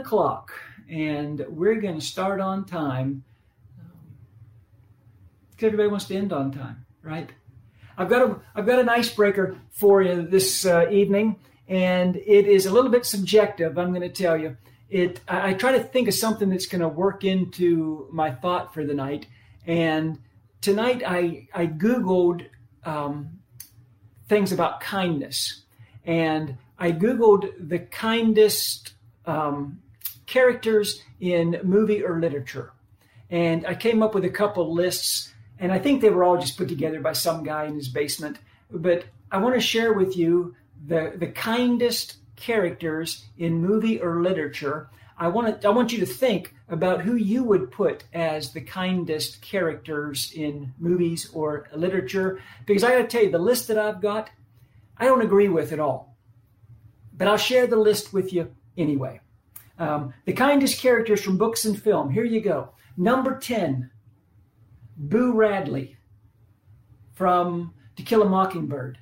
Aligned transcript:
o'clock, 0.00 0.52
and 0.88 1.44
we're 1.48 1.80
going 1.80 1.98
to 1.98 2.04
start 2.04 2.40
on 2.40 2.64
time. 2.64 3.24
Because 5.50 5.66
everybody 5.66 5.88
wants 5.88 6.06
to 6.06 6.16
end 6.16 6.32
on 6.32 6.52
time, 6.52 6.86
right? 7.02 7.30
I've 7.98 8.08
got 8.08 8.22
a 8.22 8.40
I've 8.54 8.66
got 8.66 8.78
an 8.78 8.88
icebreaker 8.88 9.58
for 9.70 10.02
you 10.02 10.22
this 10.22 10.64
uh, 10.64 10.88
evening, 10.90 11.36
and 11.66 12.16
it 12.16 12.46
is 12.46 12.66
a 12.66 12.72
little 12.72 12.90
bit 12.90 13.04
subjective. 13.04 13.76
I'm 13.76 13.92
going 13.92 14.08
to 14.08 14.22
tell 14.22 14.36
you. 14.36 14.56
It 14.88 15.20
I, 15.28 15.50
I 15.50 15.52
try 15.54 15.72
to 15.72 15.80
think 15.80 16.08
of 16.08 16.14
something 16.14 16.48
that's 16.48 16.66
going 16.66 16.80
to 16.80 16.88
work 16.88 17.24
into 17.24 18.08
my 18.12 18.30
thought 18.30 18.72
for 18.72 18.84
the 18.84 18.94
night, 18.94 19.26
and 19.66 20.18
tonight 20.60 21.02
I 21.04 21.48
I 21.52 21.66
googled 21.66 22.46
um, 22.84 23.40
things 24.28 24.52
about 24.52 24.80
kindness, 24.80 25.64
and 26.04 26.56
I 26.78 26.92
googled 26.92 27.50
the 27.58 27.80
kindest 27.80 28.94
um, 29.26 29.80
characters 30.28 31.02
in 31.18 31.60
movie 31.64 32.04
or 32.04 32.20
literature, 32.20 32.72
and 33.30 33.66
I 33.66 33.74
came 33.74 34.02
up 34.04 34.14
with 34.14 34.24
a 34.24 34.30
couple 34.30 34.72
lists 34.72 35.34
and 35.58 35.72
I 35.72 35.78
think 35.78 36.00
they 36.00 36.10
were 36.10 36.24
all 36.24 36.38
just 36.38 36.56
put 36.56 36.68
together 36.68 37.00
by 37.00 37.12
some 37.12 37.42
guy 37.42 37.64
in 37.64 37.74
his 37.74 37.88
basement. 37.88 38.38
But 38.70 39.04
I 39.30 39.38
want 39.38 39.54
to 39.54 39.60
share 39.60 39.92
with 39.92 40.16
you 40.16 40.54
the, 40.86 41.12
the 41.16 41.28
kindest 41.28 42.16
characters 42.36 43.26
in 43.36 43.60
movie 43.60 44.00
or 44.00 44.22
literature. 44.22 44.88
I 45.16 45.28
want 45.28 45.60
to, 45.60 45.68
I 45.68 45.72
want 45.72 45.92
you 45.92 45.98
to 45.98 46.06
think 46.06 46.54
about 46.68 47.00
who 47.00 47.16
you 47.16 47.42
would 47.42 47.72
put 47.72 48.04
as 48.12 48.52
the 48.52 48.60
kindest 48.60 49.42
characters 49.42 50.32
in 50.34 50.72
movies 50.78 51.28
or 51.32 51.66
literature. 51.74 52.40
Because 52.66 52.84
I 52.84 52.92
got 52.92 52.98
to 52.98 53.08
tell 53.08 53.24
you, 53.24 53.30
the 53.30 53.38
list 53.38 53.66
that 53.68 53.78
I've 53.78 54.00
got, 54.00 54.30
I 54.96 55.06
don't 55.06 55.22
agree 55.22 55.48
with 55.48 55.72
at 55.72 55.80
all. 55.80 56.16
But 57.12 57.26
I'll 57.26 57.36
share 57.36 57.66
the 57.66 57.76
list 57.76 58.12
with 58.12 58.32
you 58.32 58.54
anyway. 58.76 59.20
Um, 59.78 60.12
the 60.24 60.32
kindest 60.32 60.80
characters 60.80 61.22
from 61.22 61.38
books 61.38 61.64
and 61.64 61.80
film. 61.80 62.10
Here 62.10 62.24
you 62.24 62.40
go. 62.40 62.70
Number 62.96 63.38
10, 63.38 63.90
Boo 64.96 65.32
Radley 65.32 65.96
from 67.14 67.72
To 67.96 68.02
Kill 68.02 68.22
a 68.22 68.28
Mockingbird. 68.28 68.98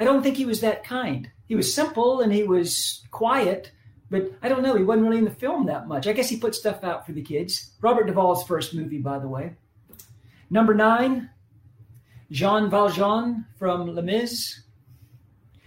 I 0.00 0.04
don't 0.04 0.22
think 0.22 0.36
he 0.36 0.46
was 0.46 0.60
that 0.60 0.84
kind. 0.84 1.30
He 1.46 1.54
was 1.54 1.72
simple 1.74 2.20
and 2.20 2.32
he 2.32 2.44
was 2.44 3.02
quiet, 3.10 3.72
but 4.10 4.32
I 4.42 4.48
don't 4.48 4.62
know. 4.62 4.76
He 4.76 4.84
wasn't 4.84 5.06
really 5.06 5.18
in 5.18 5.24
the 5.24 5.30
film 5.30 5.66
that 5.66 5.88
much. 5.88 6.06
I 6.06 6.12
guess 6.12 6.28
he 6.28 6.38
put 6.38 6.54
stuff 6.54 6.84
out 6.84 7.04
for 7.04 7.12
the 7.12 7.22
kids. 7.22 7.72
Robert 7.80 8.06
Duvall's 8.06 8.44
first 8.44 8.74
movie, 8.74 8.98
by 8.98 9.18
the 9.18 9.28
way. 9.28 9.54
Number 10.50 10.74
nine, 10.74 11.30
Jean 12.30 12.70
Valjean 12.70 13.44
from 13.58 13.94
Les 13.94 14.02
Mis. 14.02 14.60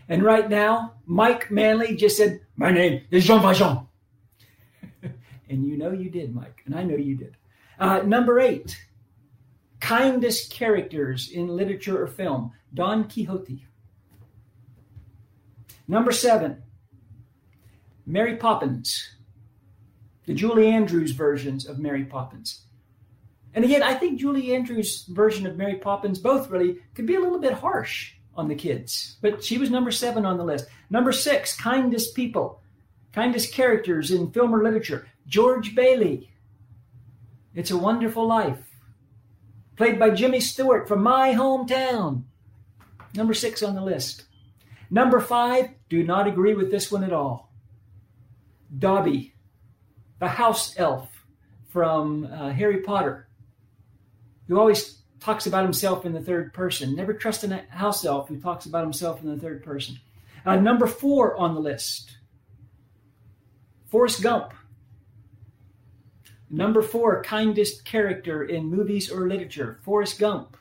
And 0.09 0.23
right 0.23 0.49
now, 0.49 0.93
Mike 1.05 1.51
Manley 1.51 1.95
just 1.95 2.17
said, 2.17 2.41
My 2.55 2.71
name 2.71 3.03
is 3.11 3.25
Jean 3.25 3.41
Valjean. 3.41 3.87
And 5.51 5.65
you 5.65 5.77
know 5.77 5.91
you 5.91 6.09
did, 6.09 6.33
Mike. 6.33 6.61
And 6.65 6.73
I 6.73 6.83
know 6.83 6.95
you 6.95 7.15
did. 7.15 7.35
Uh, 7.79 7.99
number 7.99 8.39
eight, 8.39 8.79
kindest 9.79 10.51
characters 10.51 11.29
in 11.29 11.47
literature 11.47 12.01
or 12.01 12.07
film 12.07 12.51
Don 12.73 13.07
Quixote. 13.07 13.65
Number 15.87 16.11
seven, 16.11 16.63
Mary 18.05 18.37
Poppins, 18.37 19.15
the 20.25 20.33
Julie 20.33 20.67
Andrews 20.67 21.11
versions 21.11 21.67
of 21.67 21.79
Mary 21.79 22.05
Poppins. 22.05 22.61
And 23.53 23.65
again, 23.65 23.83
I 23.83 23.95
think 23.95 24.19
Julie 24.19 24.55
Andrews' 24.55 25.05
version 25.09 25.45
of 25.45 25.57
Mary 25.57 25.75
Poppins 25.75 26.19
both 26.19 26.49
really 26.49 26.77
could 26.93 27.05
be 27.05 27.15
a 27.15 27.19
little 27.19 27.39
bit 27.39 27.53
harsh 27.53 28.13
on 28.35 28.47
the 28.47 28.55
kids, 28.55 29.17
but 29.21 29.43
she 29.43 29.57
was 29.57 29.69
number 29.69 29.91
seven 29.91 30.25
on 30.25 30.37
the 30.37 30.45
list. 30.45 30.67
Number 30.89 31.11
six, 31.11 31.55
kindest 31.57 32.15
people, 32.15 32.61
kindest 33.11 33.53
characters 33.53 34.11
in 34.11 34.31
film 34.31 34.55
or 34.55 34.63
literature. 34.63 35.07
George 35.31 35.73
Bailey, 35.75 36.29
It's 37.55 37.71
a 37.71 37.77
Wonderful 37.77 38.27
Life 38.27 38.67
played 39.77 39.97
by 39.97 40.09
Jimmy 40.09 40.41
Stewart 40.41 40.89
from 40.89 41.01
my 41.01 41.33
hometown. 41.33 42.23
Number 43.15 43.33
six 43.33 43.63
on 43.63 43.73
the 43.73 43.81
list. 43.81 44.25
Number 44.89 45.21
five, 45.21 45.69
do 45.87 46.03
not 46.03 46.27
agree 46.27 46.53
with 46.53 46.69
this 46.69 46.91
one 46.91 47.05
at 47.05 47.13
all. 47.13 47.49
Dobby, 48.77 49.33
the 50.19 50.27
house 50.27 50.77
elf 50.77 51.09
from 51.69 52.25
uh, 52.25 52.49
Harry 52.49 52.81
Potter, 52.81 53.29
who 54.49 54.59
always 54.59 55.01
talks 55.21 55.47
about 55.47 55.63
himself 55.63 56.05
in 56.05 56.11
the 56.11 56.19
third 56.19 56.53
person. 56.53 56.93
Never 56.93 57.13
trust 57.13 57.45
a 57.45 57.63
house 57.69 58.03
elf 58.03 58.27
who 58.27 58.37
talks 58.37 58.65
about 58.65 58.83
himself 58.83 59.23
in 59.23 59.29
the 59.29 59.41
third 59.41 59.63
person. 59.63 59.95
Uh, 60.45 60.57
number 60.57 60.87
four 60.87 61.37
on 61.37 61.55
the 61.55 61.61
list, 61.61 62.17
Forrest 63.87 64.21
Gump, 64.21 64.53
Number 66.53 66.81
four, 66.81 67.23
kindest 67.23 67.85
character 67.85 68.43
in 68.43 68.65
movies 68.65 69.09
or 69.09 69.25
literature, 69.25 69.79
Forrest 69.83 70.19
Gump. 70.19 70.57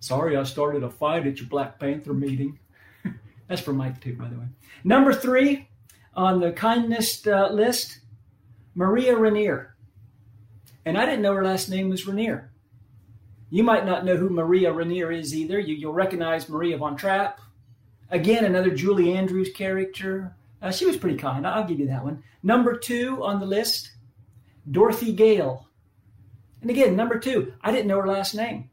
Sorry, 0.00 0.36
I 0.36 0.42
started 0.42 0.82
a 0.82 0.90
fight 0.90 1.24
at 1.24 1.38
your 1.38 1.48
Black 1.48 1.78
Panther 1.78 2.14
meeting. 2.14 2.58
That's 3.48 3.60
for 3.60 3.72
Mike, 3.72 4.00
too, 4.00 4.16
by 4.16 4.28
the 4.28 4.36
way. 4.36 4.46
Number 4.82 5.12
three 5.12 5.68
on 6.14 6.40
the 6.40 6.50
kindness 6.50 7.24
uh, 7.28 7.48
list, 7.52 8.00
Maria 8.74 9.16
Rainier. 9.16 9.76
And 10.84 10.98
I 10.98 11.06
didn't 11.06 11.22
know 11.22 11.34
her 11.34 11.44
last 11.44 11.68
name 11.68 11.90
was 11.90 12.08
Rainier. 12.08 12.50
You 13.50 13.62
might 13.62 13.86
not 13.86 14.04
know 14.04 14.16
who 14.16 14.30
Maria 14.30 14.72
Rainier 14.72 15.12
is 15.12 15.32
either. 15.34 15.60
You, 15.60 15.86
will 15.86 15.94
recognize 15.94 16.48
Maria 16.48 16.76
von 16.76 16.96
Trapp. 16.96 17.40
Again, 18.10 18.44
another 18.44 18.74
Julie 18.74 19.12
Andrews 19.12 19.50
character. 19.54 20.34
Uh, 20.60 20.70
she 20.70 20.86
was 20.86 20.96
pretty 20.96 21.16
kind. 21.16 21.46
I'll 21.46 21.64
give 21.64 21.78
you 21.78 21.86
that 21.88 22.04
one. 22.04 22.22
Number 22.42 22.76
two 22.76 23.24
on 23.24 23.40
the 23.40 23.46
list, 23.46 23.92
Dorothy 24.70 25.12
Gale. 25.12 25.68
And 26.60 26.70
again, 26.70 26.96
number 26.96 27.18
two, 27.18 27.54
I 27.60 27.70
didn't 27.70 27.86
know 27.86 28.00
her 28.00 28.08
last 28.08 28.34
name. 28.34 28.70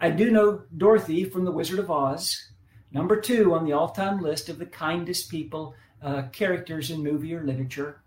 I 0.00 0.10
do 0.10 0.30
know 0.30 0.62
Dorothy 0.76 1.24
from 1.24 1.44
The 1.44 1.52
Wizard 1.52 1.78
of 1.78 1.90
Oz. 1.90 2.50
Number 2.90 3.20
two 3.20 3.54
on 3.54 3.64
the 3.64 3.72
all 3.72 3.90
time 3.90 4.20
list 4.20 4.48
of 4.48 4.58
the 4.58 4.66
kindest 4.66 5.30
people, 5.30 5.74
uh, 6.02 6.22
characters 6.32 6.90
in 6.90 7.02
movie 7.02 7.34
or 7.34 7.44
literature. 7.44 8.02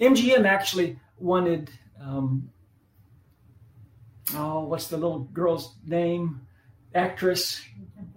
MGM 0.00 0.46
actually 0.46 0.98
wanted, 1.18 1.70
um, 2.00 2.50
oh, 4.34 4.64
what's 4.64 4.88
the 4.88 4.96
little 4.96 5.20
girl's 5.20 5.74
name? 5.86 6.42
Actress 6.94 7.62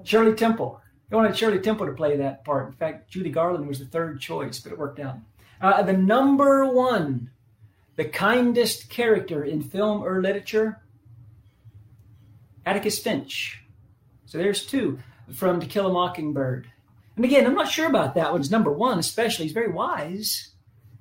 Shirley 0.03 0.35
Temple. 0.35 0.81
They 1.09 1.15
wanted 1.15 1.35
Shirley 1.35 1.59
Temple 1.59 1.87
to 1.87 1.93
play 1.93 2.17
that 2.17 2.45
part. 2.45 2.67
In 2.67 2.73
fact, 2.73 3.09
Judy 3.09 3.31
Garland 3.31 3.67
was 3.67 3.79
the 3.79 3.85
third 3.85 4.19
choice, 4.19 4.59
but 4.59 4.71
it 4.71 4.77
worked 4.77 4.99
out. 4.99 5.17
Uh, 5.61 5.81
the 5.81 5.93
number 5.93 6.65
one, 6.65 7.31
the 7.95 8.05
kindest 8.05 8.89
character 8.89 9.43
in 9.43 9.61
film 9.61 10.03
or 10.03 10.21
literature, 10.21 10.81
Atticus 12.65 12.99
Finch. 12.99 13.63
So 14.25 14.37
there's 14.37 14.65
two 14.65 14.99
from 15.33 15.59
To 15.59 15.65
Kill 15.65 15.87
a 15.87 15.93
Mockingbird. 15.93 16.69
And 17.15 17.25
again, 17.25 17.45
I'm 17.45 17.55
not 17.55 17.69
sure 17.69 17.87
about 17.87 18.15
that 18.15 18.31
one's 18.31 18.51
number 18.51 18.71
one, 18.71 18.99
especially. 18.99 19.45
He's 19.45 19.53
very 19.53 19.71
wise 19.71 20.51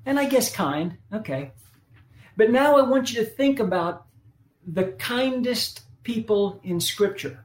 and 0.06 0.18
I 0.18 0.24
guess 0.24 0.50
kind. 0.50 0.96
Okay. 1.12 1.52
But 2.36 2.50
now 2.50 2.78
I 2.78 2.82
want 2.82 3.12
you 3.12 3.22
to 3.22 3.30
think 3.30 3.60
about 3.60 4.06
the 4.66 4.84
kindest 4.84 5.82
people 6.02 6.60
in 6.64 6.80
Scripture. 6.80 7.44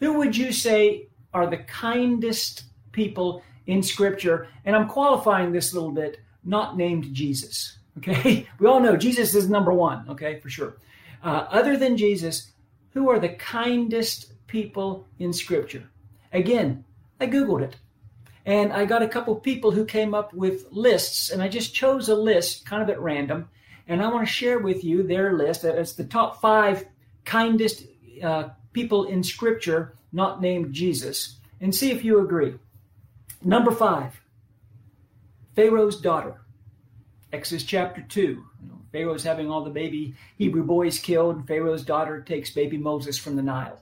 Who 0.00 0.18
would 0.18 0.36
you 0.36 0.52
say 0.52 1.08
are 1.32 1.46
the 1.46 1.58
kindest 1.58 2.64
people 2.92 3.42
in 3.66 3.82
Scripture? 3.82 4.48
And 4.64 4.74
I'm 4.74 4.88
qualifying 4.88 5.52
this 5.52 5.72
a 5.72 5.76
little 5.76 5.92
bit, 5.92 6.20
not 6.44 6.76
named 6.76 7.12
Jesus. 7.12 7.78
Okay, 7.98 8.48
we 8.58 8.66
all 8.66 8.80
know 8.80 8.96
Jesus 8.96 9.36
is 9.36 9.48
number 9.48 9.72
one. 9.72 10.04
Okay, 10.08 10.40
for 10.40 10.50
sure. 10.50 10.78
Uh, 11.22 11.46
other 11.48 11.76
than 11.76 11.96
Jesus, 11.96 12.50
who 12.90 13.08
are 13.08 13.20
the 13.20 13.28
kindest 13.28 14.32
people 14.48 15.06
in 15.20 15.32
Scripture? 15.32 15.84
Again, 16.32 16.84
I 17.20 17.28
Googled 17.28 17.62
it. 17.62 17.76
And 18.46 18.72
I 18.72 18.84
got 18.84 19.02
a 19.02 19.08
couple 19.08 19.34
people 19.36 19.70
who 19.70 19.84
came 19.84 20.12
up 20.12 20.34
with 20.34 20.66
lists, 20.70 21.30
and 21.30 21.40
I 21.40 21.48
just 21.48 21.74
chose 21.74 22.08
a 22.08 22.14
list 22.14 22.66
kind 22.66 22.82
of 22.82 22.90
at 22.90 23.00
random. 23.00 23.48
And 23.88 24.02
I 24.02 24.08
want 24.08 24.26
to 24.26 24.32
share 24.32 24.58
with 24.58 24.84
you 24.84 25.02
their 25.02 25.32
list. 25.32 25.64
It's 25.64 25.92
the 25.92 26.04
top 26.04 26.40
five 26.40 26.86
kindest 27.24 27.84
uh, 28.22 28.48
people 28.74 29.04
in 29.04 29.22
Scripture 29.22 29.94
not 30.12 30.42
named 30.42 30.74
Jesus 30.74 31.36
and 31.60 31.74
see 31.74 31.90
if 31.90 32.04
you 32.04 32.20
agree. 32.20 32.54
Number 33.42 33.70
five, 33.70 34.20
Pharaoh's 35.54 36.00
daughter. 36.00 36.40
Exodus 37.32 37.64
chapter 37.64 38.02
2. 38.02 38.20
You 38.20 38.44
know, 38.62 38.78
Pharaoh's 38.92 39.24
having 39.24 39.50
all 39.50 39.64
the 39.64 39.70
baby 39.70 40.14
Hebrew 40.36 40.62
boys 40.62 40.98
killed, 40.98 41.36
and 41.36 41.46
Pharaoh's 41.46 41.84
daughter 41.84 42.20
takes 42.20 42.50
baby 42.50 42.76
Moses 42.76 43.18
from 43.18 43.34
the 43.34 43.42
Nile. 43.42 43.80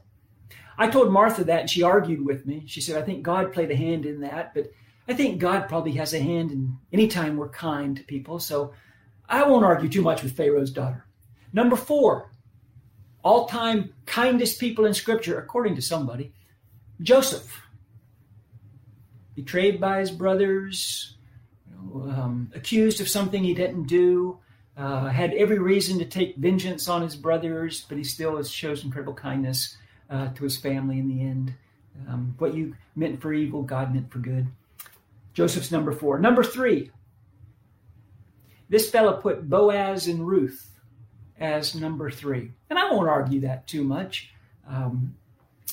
I 0.78 0.88
told 0.88 1.12
Martha 1.12 1.44
that, 1.44 1.60
and 1.60 1.70
she 1.70 1.82
argued 1.82 2.24
with 2.24 2.46
me. 2.46 2.64
She 2.66 2.80
said, 2.80 2.96
I 2.96 3.04
think 3.04 3.22
God 3.22 3.52
played 3.52 3.70
a 3.70 3.76
hand 3.76 4.06
in 4.06 4.20
that, 4.20 4.54
but 4.54 4.72
I 5.06 5.14
think 5.14 5.38
God 5.38 5.68
probably 5.68 5.92
has 5.92 6.14
a 6.14 6.20
hand 6.20 6.50
in 6.50 6.78
any 6.92 7.08
time 7.08 7.36
we're 7.36 7.50
kind 7.50 7.96
to 7.96 8.02
people, 8.04 8.38
so 8.38 8.72
I 9.28 9.44
won't 9.44 9.64
argue 9.64 9.88
too 9.88 10.02
much 10.02 10.22
with 10.22 10.36
Pharaoh's 10.36 10.70
daughter. 10.70 11.04
Number 11.52 11.76
four, 11.76 12.31
all 13.22 13.46
time 13.46 13.92
kindest 14.06 14.58
people 14.58 14.84
in 14.84 14.94
Scripture, 14.94 15.38
according 15.38 15.76
to 15.76 15.82
somebody, 15.82 16.32
Joseph. 17.00 17.60
betrayed 19.34 19.80
by 19.80 20.00
his 20.00 20.10
brothers, 20.10 21.16
um, 21.94 22.50
accused 22.54 23.00
of 23.00 23.08
something 23.08 23.42
he 23.42 23.54
didn't 23.54 23.84
do, 23.84 24.38
uh, 24.76 25.08
had 25.08 25.32
every 25.34 25.58
reason 25.58 25.98
to 25.98 26.04
take 26.04 26.36
vengeance 26.36 26.88
on 26.88 27.02
his 27.02 27.16
brothers, 27.16 27.84
but 27.88 27.98
he 27.98 28.04
still 28.04 28.36
has 28.36 28.50
shows 28.50 28.84
incredible 28.84 29.14
kindness 29.14 29.76
uh, 30.10 30.28
to 30.28 30.44
his 30.44 30.56
family 30.56 30.98
in 30.98 31.08
the 31.08 31.22
end. 31.22 31.54
Um, 32.08 32.34
what 32.38 32.54
you 32.54 32.74
meant 32.96 33.20
for 33.20 33.32
evil, 33.32 33.62
God 33.62 33.94
meant 33.94 34.10
for 34.10 34.18
good. 34.18 34.48
Joseph's 35.34 35.70
number 35.70 35.92
four. 35.92 36.18
Number 36.18 36.42
three, 36.42 36.90
this 38.68 38.90
fellow 38.90 39.20
put 39.20 39.48
Boaz 39.48 40.06
and 40.08 40.26
Ruth 40.26 40.70
as 41.42 41.74
number 41.74 42.08
three. 42.10 42.52
And 42.70 42.78
I 42.78 42.90
won't 42.90 43.08
argue 43.08 43.40
that 43.40 43.66
too 43.66 43.82
much. 43.82 44.30
Um, 44.66 45.16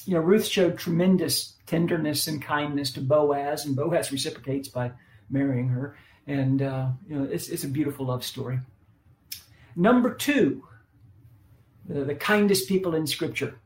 you 0.05 0.15
know, 0.15 0.19
Ruth 0.19 0.45
showed 0.45 0.77
tremendous 0.77 1.53
tenderness 1.67 2.27
and 2.27 2.41
kindness 2.41 2.91
to 2.93 3.01
Boaz, 3.01 3.65
and 3.65 3.75
Boaz 3.75 4.11
reciprocates 4.11 4.67
by 4.67 4.91
marrying 5.29 5.69
her. 5.69 5.95
And, 6.25 6.63
uh, 6.63 6.87
you 7.07 7.15
know, 7.15 7.23
it's, 7.25 7.49
it's 7.49 7.63
a 7.63 7.67
beautiful 7.67 8.07
love 8.07 8.25
story. 8.25 8.59
Number 9.75 10.13
two, 10.15 10.63
the, 11.87 12.03
the 12.03 12.15
kindest 12.15 12.67
people 12.67 12.95
in 12.95 13.05
Scripture. 13.05 13.59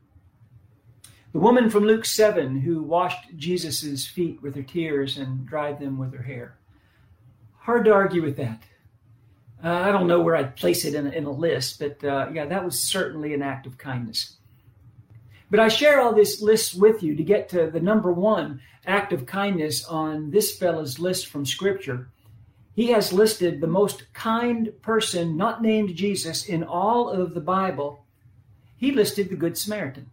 The 1.32 1.38
woman 1.40 1.70
from 1.70 1.84
Luke 1.84 2.04
7 2.04 2.60
who 2.60 2.82
washed 2.82 3.34
Jesus' 3.36 4.06
feet 4.06 4.42
with 4.42 4.54
her 4.54 4.62
tears 4.62 5.16
and 5.16 5.46
dried 5.46 5.80
them 5.80 5.98
with 5.98 6.14
her 6.14 6.22
hair. 6.22 6.58
Hard 7.60 7.86
to 7.86 7.92
argue 7.92 8.22
with 8.22 8.36
that. 8.36 8.62
Uh, 9.64 9.70
I 9.70 9.92
don't 9.92 10.06
know 10.06 10.20
where 10.20 10.36
I'd 10.36 10.56
place 10.56 10.84
it 10.84 10.94
in 10.94 11.06
a, 11.06 11.10
in 11.10 11.24
a 11.24 11.30
list, 11.30 11.78
but 11.78 12.04
uh, 12.04 12.28
yeah, 12.32 12.44
that 12.46 12.64
was 12.64 12.78
certainly 12.78 13.32
an 13.32 13.42
act 13.42 13.66
of 13.66 13.78
kindness. 13.78 14.36
But 15.50 15.60
I 15.60 15.68
share 15.68 16.00
all 16.00 16.14
this 16.14 16.42
list 16.42 16.78
with 16.78 17.02
you 17.02 17.16
to 17.16 17.22
get 17.22 17.48
to 17.50 17.70
the 17.70 17.80
number 17.80 18.12
one 18.12 18.60
act 18.86 19.12
of 19.12 19.24
kindness 19.24 19.84
on 19.86 20.30
this 20.30 20.58
fellow's 20.58 20.98
list 20.98 21.28
from 21.28 21.46
Scripture. 21.46 22.10
He 22.74 22.88
has 22.88 23.12
listed 23.12 23.60
the 23.60 23.66
most 23.66 24.12
kind 24.12 24.70
person, 24.82 25.36
not 25.36 25.62
named 25.62 25.94
Jesus, 25.94 26.44
in 26.44 26.64
all 26.64 27.08
of 27.08 27.32
the 27.32 27.40
Bible. 27.40 28.04
He 28.76 28.92
listed 28.92 29.30
the 29.30 29.36
Good 29.36 29.56
Samaritan 29.56 30.10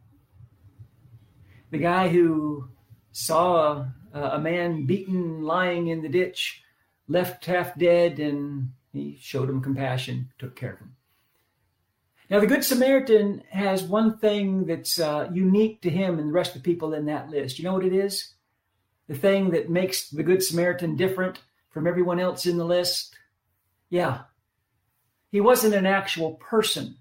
the 1.72 1.78
guy 1.78 2.10
who 2.10 2.70
saw 3.14 3.86
a, 4.14 4.20
a 4.20 4.40
man 4.40 4.86
beaten 4.86 5.42
lying 5.42 5.88
in 5.88 6.02
the 6.02 6.10
ditch, 6.10 6.62
left 7.08 7.46
half 7.46 7.76
dead, 7.78 8.20
and 8.20 8.72
he 8.92 9.18
showed 9.22 9.50
him 9.50 9.62
compassion, 9.62 10.32
took 10.38 10.56
care 10.56 10.74
of 10.74 10.80
him. 10.80 10.96
Now, 12.30 12.40
the 12.40 12.48
Good 12.48 12.64
Samaritan 12.64 13.44
has 13.50 13.84
one 13.84 14.18
thing 14.18 14.66
that's 14.66 15.00
uh, 15.00 15.30
unique 15.34 15.82
to 15.82 15.90
him 15.90 16.18
and 16.18 16.30
the 16.30 16.34
rest 16.34 16.56
of 16.56 16.64
the 16.64 16.72
people 16.72 16.94
in 16.94 17.06
that 17.08 17.30
list. 17.30 17.60
You 17.60 17.66
know 17.66 17.74
what 17.74 17.86
it 17.86 17.94
is? 17.94 18.34
The 19.08 19.16
thing 19.16 19.52
that 19.52 19.70
makes 19.70 20.10
the 20.10 20.24
Good 20.24 20.42
Samaritan 20.42 20.96
different 20.96 21.42
from 21.72 21.88
everyone 21.88 22.20
else 22.20 22.46
in 22.46 22.58
the 22.58 22.66
list? 22.66 23.18
Yeah. 23.90 24.22
He 25.32 25.42
wasn't 25.42 25.76
an 25.76 25.86
actual 25.86 26.36
person. 26.36 26.98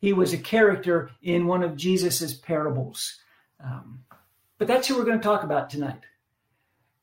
He 0.00 0.12
was 0.12 0.32
a 0.32 0.38
character 0.38 1.10
in 1.22 1.46
one 1.46 1.62
of 1.62 1.76
Jesus's 1.76 2.34
parables. 2.34 3.20
Um, 3.62 4.04
but 4.58 4.66
that's 4.66 4.88
who 4.88 4.96
we're 4.96 5.04
going 5.04 5.20
to 5.20 5.22
talk 5.22 5.44
about 5.44 5.70
tonight. 5.70 6.00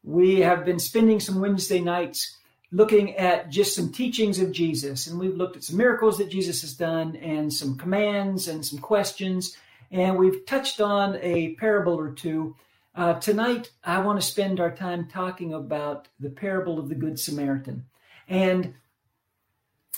We 0.03 0.39
have 0.41 0.65
been 0.65 0.79
spending 0.79 1.21
some 1.21 1.39
Wednesday 1.39 1.79
nights 1.79 2.37
looking 2.71 3.15
at 3.15 3.49
just 3.49 3.75
some 3.75 3.91
teachings 3.91 4.39
of 4.39 4.51
Jesus, 4.51 5.07
and 5.07 5.19
we've 5.19 5.35
looked 5.35 5.57
at 5.57 5.63
some 5.63 5.77
miracles 5.77 6.17
that 6.17 6.29
Jesus 6.29 6.61
has 6.61 6.73
done, 6.73 7.15
and 7.17 7.51
some 7.51 7.77
commands 7.77 8.47
and 8.47 8.65
some 8.65 8.79
questions, 8.79 9.57
and 9.91 10.17
we've 10.17 10.45
touched 10.45 10.79
on 10.81 11.17
a 11.21 11.55
parable 11.55 11.99
or 11.99 12.11
two. 12.11 12.55
Uh, 12.95 13.13
tonight, 13.19 13.71
I 13.83 13.99
want 14.01 14.19
to 14.19 14.25
spend 14.25 14.59
our 14.59 14.71
time 14.71 15.07
talking 15.07 15.53
about 15.53 16.07
the 16.19 16.29
parable 16.29 16.79
of 16.79 16.89
the 16.89 16.95
Good 16.95 17.19
Samaritan. 17.19 17.85
And 18.27 18.75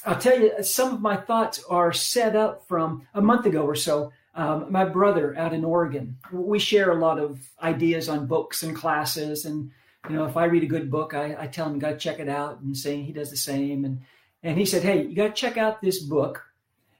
I'll 0.05 0.17
tell 0.17 0.39
you, 0.39 0.63
some 0.63 0.93
of 0.93 1.01
my 1.01 1.17
thoughts 1.17 1.63
are 1.69 1.91
set 1.91 2.35
up 2.35 2.67
from 2.67 3.07
a 3.13 3.21
month 3.21 3.45
ago 3.45 3.63
or 3.63 3.75
so 3.75 4.11
um, 4.33 4.71
my 4.71 4.85
brother 4.85 5.37
out 5.37 5.53
in 5.53 5.65
Oregon, 5.65 6.17
we 6.31 6.59
share 6.59 6.91
a 6.91 6.99
lot 6.99 7.19
of 7.19 7.39
ideas 7.61 8.07
on 8.07 8.27
books 8.27 8.63
and 8.63 8.75
classes. 8.75 9.45
And, 9.45 9.71
you 10.09 10.15
know, 10.15 10.25
if 10.25 10.37
I 10.37 10.45
read 10.45 10.63
a 10.63 10.67
good 10.67 10.89
book, 10.89 11.13
I, 11.13 11.35
I 11.39 11.47
tell 11.47 11.67
him, 11.67 11.79
got 11.79 11.91
to 11.91 11.97
check 11.97 12.19
it 12.19 12.29
out 12.29 12.59
and 12.61 12.75
saying 12.75 13.05
he 13.05 13.13
does 13.13 13.29
the 13.29 13.37
same. 13.37 13.85
And, 13.85 14.01
and 14.43 14.57
he 14.57 14.65
said, 14.65 14.83
Hey, 14.83 15.05
you 15.05 15.15
got 15.15 15.35
to 15.35 15.41
check 15.41 15.57
out 15.57 15.81
this 15.81 15.99
book. 16.01 16.43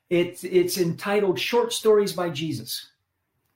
It's, 0.10 0.44
it's 0.44 0.78
entitled 0.78 1.40
Short 1.40 1.74
Stories 1.74 2.14
by 2.14 2.30
Jesus. 2.30 2.90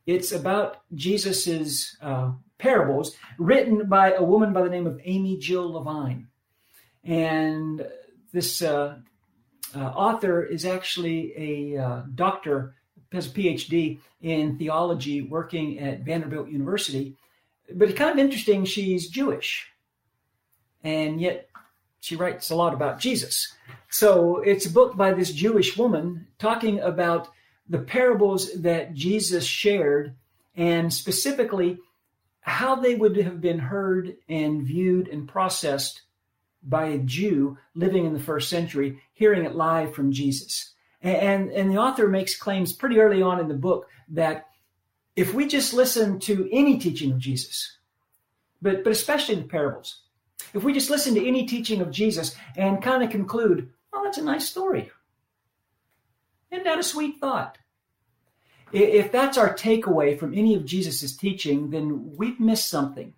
It's 0.05 0.31
about 0.31 0.77
Jesus's 0.93 1.97
uh, 2.01 2.31
parables 2.57 3.15
written 3.37 3.87
by 3.87 4.13
a 4.13 4.23
woman 4.23 4.53
by 4.53 4.61
the 4.61 4.69
name 4.69 4.87
of 4.87 5.01
Amy 5.03 5.37
Jill 5.37 5.73
Levine. 5.73 6.27
And 7.03 7.85
this 8.31 8.61
uh, 8.61 8.99
uh, 9.75 9.79
author 9.79 10.43
is 10.43 10.65
actually 10.65 11.33
a 11.75 11.83
uh, 11.83 12.01
doctor 12.13 12.75
has 13.11 13.27
a 13.27 13.29
PhD 13.29 13.99
in 14.21 14.57
theology 14.57 15.21
working 15.21 15.79
at 15.79 16.01
Vanderbilt 16.01 16.49
University. 16.49 17.15
But 17.73 17.89
it's 17.89 17.97
kind 17.97 18.11
of 18.11 18.23
interesting, 18.23 18.65
she's 18.65 19.09
Jewish. 19.09 19.71
And 20.83 21.19
yet 21.19 21.49
she 21.99 22.15
writes 22.15 22.51
a 22.51 22.55
lot 22.55 22.73
about 22.73 22.99
Jesus. 22.99 23.53
So 23.89 24.37
it's 24.37 24.65
a 24.65 24.71
book 24.71 24.95
by 24.95 25.13
this 25.13 25.31
Jewish 25.31 25.75
woman 25.75 26.27
talking 26.37 26.79
about 26.79 27.29
the 27.67 27.79
parables 27.79 28.53
that 28.61 28.93
Jesus 28.93 29.43
shared 29.43 30.15
and 30.55 30.93
specifically 30.93 31.79
how 32.41 32.75
they 32.75 32.93
would 32.93 33.17
have 33.17 33.41
been 33.41 33.57
heard 33.57 34.17
and 34.29 34.61
viewed 34.61 35.07
and 35.07 35.27
processed 35.27 36.03
by 36.61 36.85
a 36.85 36.99
Jew 36.99 37.57
living 37.73 38.05
in 38.05 38.13
the 38.13 38.19
first 38.19 38.49
century, 38.49 39.01
hearing 39.13 39.45
it 39.45 39.55
live 39.55 39.95
from 39.95 40.11
Jesus. 40.11 40.73
And, 41.01 41.51
and 41.51 41.71
the 41.71 41.77
author 41.77 42.07
makes 42.07 42.37
claims 42.37 42.73
pretty 42.73 42.99
early 42.99 43.21
on 43.21 43.39
in 43.39 43.47
the 43.47 43.55
book 43.55 43.87
that 44.09 44.47
if 45.15 45.33
we 45.33 45.47
just 45.47 45.73
listen 45.73 46.19
to 46.21 46.49
any 46.51 46.77
teaching 46.77 47.11
of 47.11 47.19
Jesus, 47.19 47.77
but, 48.61 48.83
but 48.83 48.91
especially 48.91 49.35
the 49.35 49.43
parables, 49.43 50.01
if 50.53 50.63
we 50.63 50.73
just 50.73 50.89
listen 50.89 51.15
to 51.15 51.27
any 51.27 51.45
teaching 51.45 51.81
of 51.81 51.91
Jesus 51.91 52.35
and 52.55 52.81
kind 52.81 53.03
of 53.03 53.09
conclude, 53.09 53.71
well, 53.91 54.03
that's 54.03 54.17
a 54.17 54.23
nice 54.23 54.47
story. 54.47 54.91
Isn't 56.51 56.63
that 56.63 56.79
a 56.79 56.83
sweet 56.83 57.19
thought? 57.19 57.57
If 58.71 59.11
that's 59.11 59.37
our 59.37 59.53
takeaway 59.53 60.19
from 60.19 60.33
any 60.33 60.55
of 60.55 60.65
Jesus' 60.65 61.15
teaching, 61.15 61.69
then 61.69 62.15
we've 62.17 62.39
missed 62.39 62.67
something. 62.67 63.13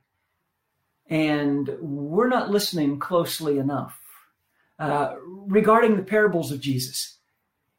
And 1.10 1.70
we're 1.80 2.28
not 2.28 2.52
listening 2.52 3.00
closely 3.00 3.58
enough. 3.58 4.00
Uh, 4.78 5.16
regarding 5.24 5.95
the 5.95 6.04
parables 6.04 6.52
of 6.52 6.60
Jesus, 6.60 7.17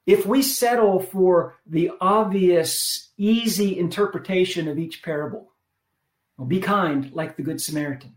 if 0.08 0.24
we 0.24 0.40
settle 0.40 1.00
for 1.00 1.56
the 1.66 1.90
obvious, 2.00 3.10
easy 3.18 3.78
interpretation 3.78 4.66
of 4.66 4.78
each 4.78 5.02
parable, 5.02 5.52
well, 6.38 6.46
be 6.46 6.60
kind 6.60 7.12
like 7.12 7.36
the 7.36 7.42
Good 7.42 7.60
Samaritan. 7.60 8.14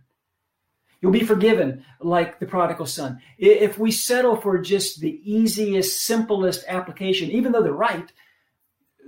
You'll 1.02 1.12
be 1.12 1.26
forgiven 1.26 1.84
like 2.00 2.40
the 2.40 2.46
prodigal 2.46 2.86
son. 2.86 3.20
If 3.38 3.78
we 3.78 3.92
settle 3.92 4.38
for 4.38 4.58
just 4.60 5.02
the 5.02 5.20
easiest, 5.30 6.02
simplest 6.02 6.64
application, 6.70 7.30
even 7.32 7.52
though 7.52 7.62
they're 7.62 7.74
right, 7.74 8.10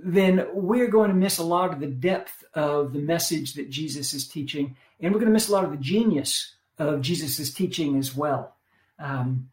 then 0.04 0.46
we're 0.52 0.88
going 0.88 1.08
to 1.08 1.16
miss 1.16 1.38
a 1.38 1.42
lot 1.42 1.72
of 1.72 1.80
the 1.80 1.86
depth 1.86 2.44
of 2.52 2.92
the 2.92 2.98
message 2.98 3.54
that 3.54 3.70
Jesus 3.70 4.12
is 4.12 4.28
teaching, 4.28 4.76
and 5.00 5.10
we're 5.10 5.20
going 5.20 5.30
to 5.30 5.32
miss 5.32 5.48
a 5.48 5.52
lot 5.52 5.64
of 5.64 5.70
the 5.70 5.78
genius 5.78 6.54
of 6.78 7.00
Jesus' 7.00 7.50
teaching 7.50 7.96
as 7.96 8.14
well. 8.14 8.56
Um, 8.98 9.48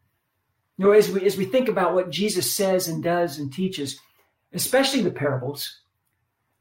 you 0.78 0.86
know, 0.86 0.92
as 0.92 1.10
we 1.10 1.24
as 1.26 1.36
we 1.36 1.44
think 1.44 1.68
about 1.68 1.94
what 1.94 2.10
Jesus 2.10 2.50
says 2.50 2.88
and 2.88 3.02
does 3.02 3.38
and 3.38 3.52
teaches, 3.52 4.00
especially 4.52 5.02
the 5.02 5.10
parables, 5.10 5.80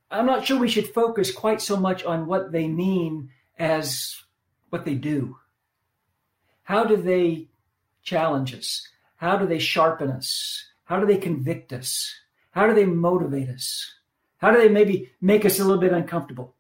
I'm 0.10 0.26
not 0.26 0.46
sure 0.46 0.60
we 0.60 0.70
should 0.70 0.94
focus 0.94 1.32
quite 1.32 1.62
so 1.62 1.78
much 1.78 2.04
on 2.04 2.28
what 2.28 2.52
they 2.52 2.68
mean 2.68 3.30
as 3.58 4.22
what 4.70 4.86
they 4.86 4.96
do. 4.96 5.38
How 6.64 6.84
do 6.84 6.98
they 6.98 7.48
challenge 8.04 8.54
us? 8.54 8.88
How 9.18 9.38
do 9.38 9.46
they 9.46 9.60
sharpen 9.60 10.10
us? 10.10 10.66
How 10.86 11.00
do 11.00 11.06
they 11.06 11.18
convict 11.18 11.72
us? 11.72 12.14
How 12.52 12.68
do 12.68 12.74
they 12.74 12.86
motivate 12.86 13.50
us? 13.50 13.94
How 14.40 14.52
do 14.52 14.58
they 14.58 14.70
maybe 14.70 15.12
make 15.22 15.46
us 15.46 15.60
a 15.60 15.64
little 15.64 15.80
bit 15.80 15.94
uncomfortable? 15.94 16.56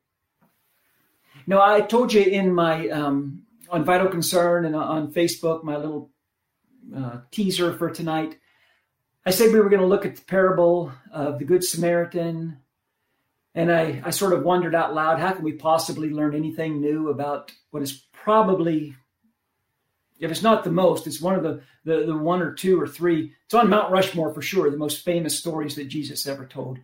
Now, 1.47 1.61
I 1.61 1.81
told 1.81 2.13
you 2.13 2.21
in 2.21 2.53
my 2.53 2.87
um, 2.89 3.41
on 3.69 3.83
Vital 3.83 4.07
Concern 4.07 4.65
and 4.65 4.75
on 4.75 5.11
Facebook, 5.11 5.63
my 5.63 5.75
little 5.75 6.10
uh, 6.95 7.21
teaser 7.31 7.73
for 7.73 7.89
tonight. 7.89 8.37
I 9.25 9.31
said 9.31 9.53
we 9.53 9.59
were 9.59 9.69
going 9.69 9.81
to 9.81 9.87
look 9.87 10.05
at 10.05 10.15
the 10.15 10.25
parable 10.25 10.91
of 11.11 11.39
the 11.39 11.45
Good 11.45 11.63
Samaritan. 11.63 12.57
And 13.53 13.71
I, 13.71 14.01
I 14.03 14.09
sort 14.11 14.33
of 14.33 14.43
wondered 14.43 14.73
out 14.73 14.95
loud 14.95 15.19
how 15.19 15.33
can 15.33 15.43
we 15.43 15.53
possibly 15.53 16.09
learn 16.09 16.35
anything 16.35 16.81
new 16.81 17.09
about 17.09 17.51
what 17.69 17.83
is 17.83 18.03
probably, 18.13 18.95
if 20.19 20.31
it's 20.31 20.41
not 20.41 20.63
the 20.63 20.71
most, 20.71 21.05
it's 21.05 21.21
one 21.21 21.35
of 21.35 21.43
the, 21.43 21.61
the, 21.83 22.05
the 22.05 22.17
one 22.17 22.41
or 22.41 22.53
two 22.53 22.79
or 22.79 22.87
three, 22.87 23.33
it's 23.45 23.53
on 23.53 23.69
Mount 23.69 23.91
Rushmore 23.91 24.33
for 24.33 24.41
sure, 24.41 24.69
the 24.69 24.77
most 24.77 25.03
famous 25.03 25.37
stories 25.37 25.75
that 25.75 25.89
Jesus 25.89 26.25
ever 26.27 26.45
told. 26.45 26.79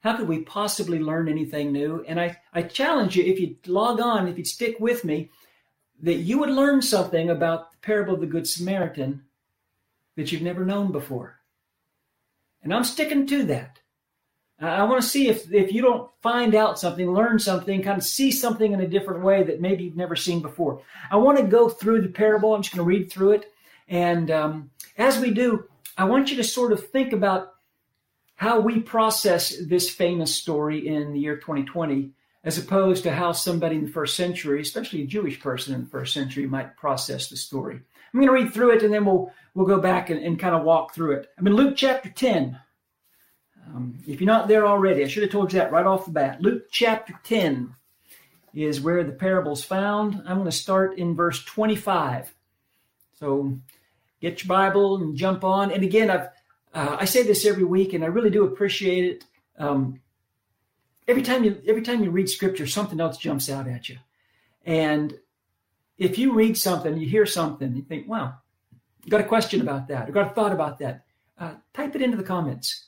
How 0.00 0.16
could 0.16 0.28
we 0.28 0.42
possibly 0.42 0.98
learn 0.98 1.28
anything 1.28 1.72
new? 1.72 2.04
And 2.06 2.20
I, 2.20 2.38
I 2.52 2.62
challenge 2.62 3.16
you, 3.16 3.24
if 3.24 3.40
you 3.40 3.56
log 3.66 4.00
on, 4.00 4.28
if 4.28 4.38
you 4.38 4.44
stick 4.44 4.76
with 4.78 5.04
me, 5.04 5.30
that 6.02 6.14
you 6.14 6.38
would 6.38 6.50
learn 6.50 6.82
something 6.82 7.30
about 7.30 7.72
the 7.72 7.78
parable 7.78 8.14
of 8.14 8.20
the 8.20 8.26
Good 8.26 8.46
Samaritan 8.46 9.24
that 10.16 10.32
you've 10.32 10.42
never 10.42 10.64
known 10.64 10.92
before. 10.92 11.40
And 12.62 12.74
I'm 12.74 12.84
sticking 12.84 13.26
to 13.28 13.44
that. 13.44 13.78
I 14.60 14.84
want 14.84 15.02
to 15.02 15.08
see 15.08 15.28
if, 15.28 15.50
if 15.52 15.72
you 15.72 15.80
don't 15.80 16.10
find 16.20 16.54
out 16.54 16.78
something, 16.78 17.10
learn 17.10 17.38
something, 17.38 17.82
kind 17.82 17.96
of 17.96 18.04
see 18.04 18.30
something 18.30 18.72
in 18.72 18.80
a 18.82 18.88
different 18.88 19.24
way 19.24 19.42
that 19.42 19.62
maybe 19.62 19.84
you've 19.84 19.96
never 19.96 20.16
seen 20.16 20.42
before. 20.42 20.82
I 21.10 21.16
want 21.16 21.38
to 21.38 21.44
go 21.44 21.70
through 21.70 22.02
the 22.02 22.08
parable. 22.08 22.54
I'm 22.54 22.60
just 22.60 22.74
going 22.74 22.84
to 22.84 22.88
read 22.88 23.10
through 23.10 23.32
it. 23.32 23.52
And 23.88 24.30
um, 24.30 24.70
as 24.98 25.18
we 25.18 25.30
do, 25.30 25.64
I 25.96 26.04
want 26.04 26.30
you 26.30 26.36
to 26.36 26.44
sort 26.44 26.72
of 26.72 26.88
think 26.88 27.14
about 27.14 27.54
how 28.34 28.60
we 28.60 28.80
process 28.80 29.56
this 29.66 29.88
famous 29.88 30.34
story 30.34 30.86
in 30.86 31.14
the 31.14 31.20
year 31.20 31.36
2020 31.36 32.10
as 32.44 32.58
opposed 32.58 33.02
to 33.02 33.12
how 33.12 33.32
somebody 33.32 33.76
in 33.76 33.84
the 33.84 33.90
first 33.92 34.16
century, 34.16 34.60
especially 34.62 35.02
a 35.02 35.06
Jewish 35.06 35.40
person 35.40 35.74
in 35.74 35.84
the 35.84 35.90
first 35.90 36.14
century, 36.14 36.46
might 36.46 36.76
process 36.76 37.28
the 37.28 37.36
story. 37.36 37.80
I'm 38.12 38.20
going 38.20 38.26
to 38.26 38.44
read 38.44 38.52
through 38.52 38.70
it 38.70 38.82
and 38.82 38.92
then 38.92 39.04
we'll 39.04 39.32
we'll 39.54 39.66
go 39.66 39.80
back 39.80 40.10
and, 40.10 40.20
and 40.22 40.38
kind 40.38 40.54
of 40.54 40.64
walk 40.64 40.94
through 40.94 41.12
it. 41.12 41.28
I'm 41.38 41.46
in 41.46 41.54
Luke 41.54 41.74
chapter 41.76 42.08
10. 42.08 42.58
Um, 43.66 43.98
if 44.06 44.20
you're 44.20 44.26
not 44.26 44.48
there 44.48 44.66
already, 44.66 45.04
I 45.04 45.08
should 45.08 45.22
have 45.22 45.32
told 45.32 45.52
you 45.52 45.58
that 45.58 45.72
right 45.72 45.86
off 45.86 46.06
the 46.06 46.10
bat. 46.10 46.40
Luke 46.40 46.64
chapter 46.70 47.14
10 47.24 47.74
is 48.54 48.80
where 48.80 49.04
the 49.04 49.12
parable's 49.12 49.62
found. 49.62 50.22
I'm 50.26 50.38
going 50.38 50.44
to 50.44 50.52
start 50.52 50.98
in 50.98 51.14
verse 51.14 51.44
25. 51.44 52.34
So 53.14 53.58
get 54.20 54.42
your 54.42 54.48
Bible 54.48 54.96
and 54.96 55.16
jump 55.16 55.44
on. 55.44 55.70
And 55.70 55.82
again, 55.82 56.10
I've 56.10 56.28
uh, 56.72 56.96
I 57.00 57.04
say 57.04 57.22
this 57.24 57.44
every 57.44 57.64
week, 57.64 57.94
and 57.94 58.04
I 58.04 58.06
really 58.06 58.30
do 58.30 58.44
appreciate 58.44 59.04
it. 59.04 59.24
Um, 59.58 60.00
every 61.08 61.22
time 61.22 61.42
you 61.42 61.60
every 61.66 61.82
time 61.82 62.04
you 62.04 62.10
read 62.10 62.28
scripture, 62.28 62.66
something 62.66 63.00
else 63.00 63.18
jumps 63.18 63.50
out 63.50 63.66
at 63.66 63.88
you. 63.88 63.98
And 64.64 65.18
if 66.00 66.18
you 66.18 66.32
read 66.32 66.56
something, 66.56 66.96
you 66.96 67.06
hear 67.06 67.26
something, 67.26 67.76
you 67.76 67.82
think, 67.82 68.08
"Wow, 68.08 68.34
you 69.04 69.10
got 69.10 69.20
a 69.20 69.24
question 69.24 69.60
about 69.60 69.86
that, 69.88 70.08
or 70.08 70.12
got 70.12 70.32
a 70.32 70.34
thought 70.34 70.52
about 70.52 70.78
that," 70.78 71.04
uh, 71.38 71.54
type 71.74 71.94
it 71.94 72.02
into 72.02 72.16
the 72.16 72.24
comments. 72.24 72.86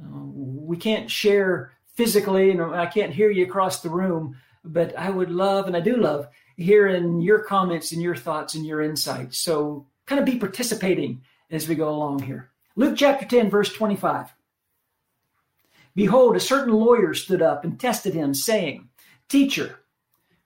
Uh, 0.00 0.24
we 0.24 0.76
can't 0.76 1.10
share 1.10 1.72
physically, 1.94 2.50
and 2.50 2.62
I 2.62 2.86
can't 2.86 3.12
hear 3.12 3.30
you 3.30 3.44
across 3.44 3.80
the 3.80 3.90
room, 3.90 4.36
but 4.62 4.96
I 4.96 5.10
would 5.10 5.30
love, 5.30 5.66
and 5.66 5.76
I 5.76 5.80
do 5.80 5.96
love, 5.96 6.28
hearing 6.56 7.22
your 7.22 7.40
comments 7.40 7.92
and 7.92 8.02
your 8.02 8.14
thoughts 8.14 8.54
and 8.54 8.66
your 8.66 8.82
insights. 8.82 9.38
So, 9.38 9.86
kind 10.04 10.18
of 10.18 10.26
be 10.26 10.38
participating 10.38 11.22
as 11.50 11.66
we 11.66 11.74
go 11.74 11.88
along 11.88 12.22
here. 12.22 12.50
Luke 12.76 12.96
chapter 12.96 13.24
10, 13.24 13.48
verse 13.48 13.72
25. 13.72 14.34
Behold, 15.94 16.36
a 16.36 16.40
certain 16.40 16.74
lawyer 16.74 17.14
stood 17.14 17.42
up 17.42 17.64
and 17.64 17.80
tested 17.80 18.14
him, 18.14 18.34
saying, 18.34 18.88
Teacher, 19.28 19.80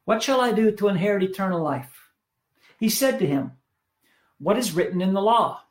what 0.05 0.23
shall 0.23 0.41
I 0.41 0.53
do 0.53 0.71
to 0.71 0.89
inherit 0.89 1.23
eternal 1.23 1.63
life? 1.63 2.04
He 2.79 2.89
said 2.89 3.19
to 3.19 3.27
him, 3.27 3.53
What 4.39 4.59
is 4.59 4.73
written 4.73 5.01
in 5.01 5.15
the 5.15 5.23
law? 5.23 5.63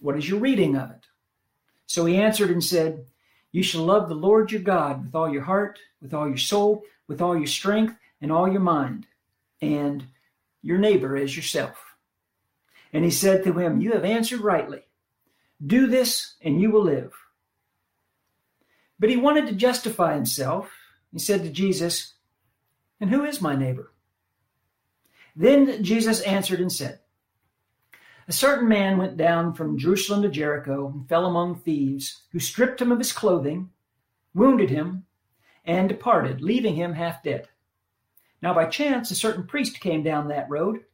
What 0.00 0.16
is 0.16 0.28
your 0.28 0.40
reading 0.40 0.76
of 0.76 0.90
it? 0.90 1.06
So 1.86 2.06
he 2.06 2.16
answered 2.16 2.50
and 2.50 2.62
said, 2.62 3.06
You 3.52 3.62
shall 3.62 3.84
love 3.84 4.08
the 4.08 4.14
Lord 4.14 4.52
your 4.52 4.62
God 4.62 5.04
with 5.04 5.14
all 5.14 5.28
your 5.28 5.42
heart, 5.42 5.78
with 6.00 6.14
all 6.14 6.28
your 6.28 6.38
soul, 6.38 6.84
with 7.08 7.20
all 7.20 7.36
your 7.36 7.46
strength, 7.46 7.96
and 8.20 8.30
all 8.30 8.50
your 8.50 8.60
mind, 8.60 9.06
and 9.60 10.06
your 10.62 10.78
neighbor 10.78 11.16
as 11.16 11.34
yourself. 11.34 11.76
And 12.92 13.04
he 13.04 13.10
said 13.10 13.44
to 13.44 13.52
him, 13.52 13.80
You 13.80 13.92
have 13.92 14.04
answered 14.04 14.40
rightly. 14.40 14.82
Do 15.64 15.86
this, 15.86 16.34
and 16.40 16.60
you 16.60 16.70
will 16.70 16.84
live. 16.84 17.12
But 18.98 19.10
he 19.10 19.16
wanted 19.16 19.46
to 19.46 19.54
justify 19.54 20.14
himself. 20.14 20.70
He 21.12 21.18
said 21.18 21.42
to 21.42 21.50
Jesus, 21.50 22.14
And 23.00 23.10
who 23.10 23.24
is 23.24 23.40
my 23.40 23.56
neighbor? 23.56 23.89
Then 25.40 25.82
Jesus 25.82 26.20
answered 26.20 26.60
and 26.60 26.70
said, 26.70 27.00
A 28.28 28.32
certain 28.32 28.68
man 28.68 28.98
went 28.98 29.16
down 29.16 29.54
from 29.54 29.78
Jerusalem 29.78 30.20
to 30.20 30.28
Jericho 30.28 30.88
and 30.88 31.08
fell 31.08 31.24
among 31.24 31.60
thieves, 31.60 32.24
who 32.30 32.38
stripped 32.38 32.82
him 32.82 32.92
of 32.92 32.98
his 32.98 33.10
clothing, 33.10 33.70
wounded 34.34 34.68
him, 34.68 35.06
and 35.64 35.88
departed, 35.88 36.42
leaving 36.42 36.74
him 36.74 36.92
half 36.92 37.22
dead. 37.22 37.48
Now 38.42 38.52
by 38.52 38.66
chance 38.66 39.10
a 39.10 39.14
certain 39.14 39.46
priest 39.46 39.80
came 39.80 40.02
down 40.02 40.28
that 40.28 40.50
road, 40.50 40.84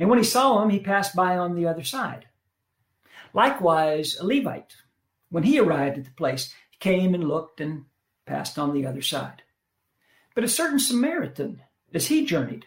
and 0.00 0.08
when 0.08 0.18
he 0.18 0.24
saw 0.24 0.60
him, 0.60 0.70
he 0.70 0.80
passed 0.80 1.14
by 1.14 1.38
on 1.38 1.54
the 1.54 1.68
other 1.68 1.84
side. 1.84 2.26
Likewise, 3.32 4.16
a 4.18 4.26
Levite, 4.26 4.74
when 5.30 5.44
he 5.44 5.60
arrived 5.60 5.98
at 5.98 6.06
the 6.06 6.10
place, 6.10 6.52
came 6.80 7.14
and 7.14 7.28
looked 7.28 7.60
and 7.60 7.84
passed 8.26 8.58
on 8.58 8.74
the 8.74 8.84
other 8.84 9.00
side. 9.00 9.42
But 10.34 10.42
a 10.42 10.48
certain 10.48 10.80
Samaritan, 10.80 11.62
as 11.94 12.08
he 12.08 12.26
journeyed, 12.26 12.66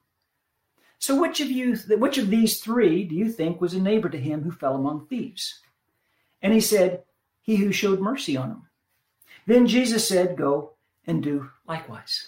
So 1.01 1.19
which 1.19 1.41
of 1.41 1.49
you 1.49 1.75
which 1.97 2.19
of 2.19 2.29
these 2.29 2.61
three 2.61 3.03
do 3.03 3.15
you 3.15 3.27
think 3.31 3.59
was 3.59 3.73
a 3.73 3.81
neighbor 3.81 4.07
to 4.07 4.19
him 4.19 4.43
who 4.43 4.51
fell 4.51 4.75
among 4.75 5.07
thieves? 5.07 5.59
And 6.43 6.53
he 6.53 6.61
said, 6.61 7.03
He 7.41 7.55
who 7.55 7.71
showed 7.71 7.99
mercy 7.99 8.37
on 8.37 8.51
him. 8.51 8.61
Then 9.47 9.65
Jesus 9.65 10.07
said, 10.07 10.37
Go 10.37 10.73
and 11.07 11.23
do 11.23 11.49
likewise. 11.67 12.27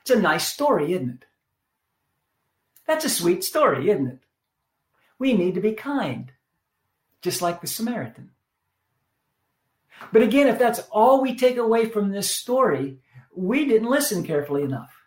It's 0.00 0.10
a 0.10 0.20
nice 0.20 0.48
story, 0.48 0.92
isn't 0.92 1.10
it? 1.10 1.24
That's 2.84 3.04
a 3.04 3.08
sweet 3.08 3.44
story, 3.44 3.90
isn't 3.90 4.08
it? 4.08 4.18
We 5.16 5.34
need 5.34 5.54
to 5.54 5.60
be 5.60 5.72
kind, 5.72 6.32
just 7.22 7.40
like 7.40 7.60
the 7.60 7.68
Samaritan. 7.68 8.30
But 10.12 10.22
again, 10.22 10.48
if 10.48 10.58
that's 10.58 10.80
all 10.90 11.22
we 11.22 11.36
take 11.36 11.58
away 11.58 11.86
from 11.86 12.10
this 12.10 12.28
story, 12.28 12.98
we 13.32 13.66
didn't 13.66 13.88
listen 13.88 14.24
carefully 14.24 14.64
enough. 14.64 15.03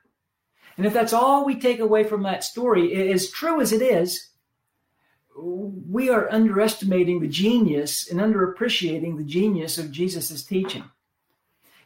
And 0.78 0.86
if 0.86 0.94
that's 0.94 1.14
all 1.14 1.44
we 1.44 1.60
take 1.60 1.80
away 1.80 2.04
from 2.04 2.24
that 2.24 2.44
story, 2.44 3.12
as 3.12 3.30
true 3.32 3.60
as 3.60 3.74
it 3.74 3.82
is, 3.82 4.30
we 5.36 6.10
are 6.10 6.32
underestimating 6.32 7.20
the 7.20 7.28
genius 7.28 8.10
and 8.10 8.20
underappreciating 8.20 9.18
the 9.18 9.24
genius 9.24 9.78
of 9.78 9.92
Jesus' 9.92 10.44
teaching. 10.44 10.84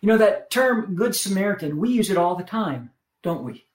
You 0.02 0.08
know, 0.08 0.18
that 0.18 0.50
term 0.50 0.96
Good 0.96 1.16
Samaritan, 1.16 1.78
we 1.78 1.90
use 1.90 2.10
it 2.10 2.18
all 2.18 2.36
the 2.36 2.44
time, 2.44 2.92
don't 3.22 3.44
we? 3.44 3.66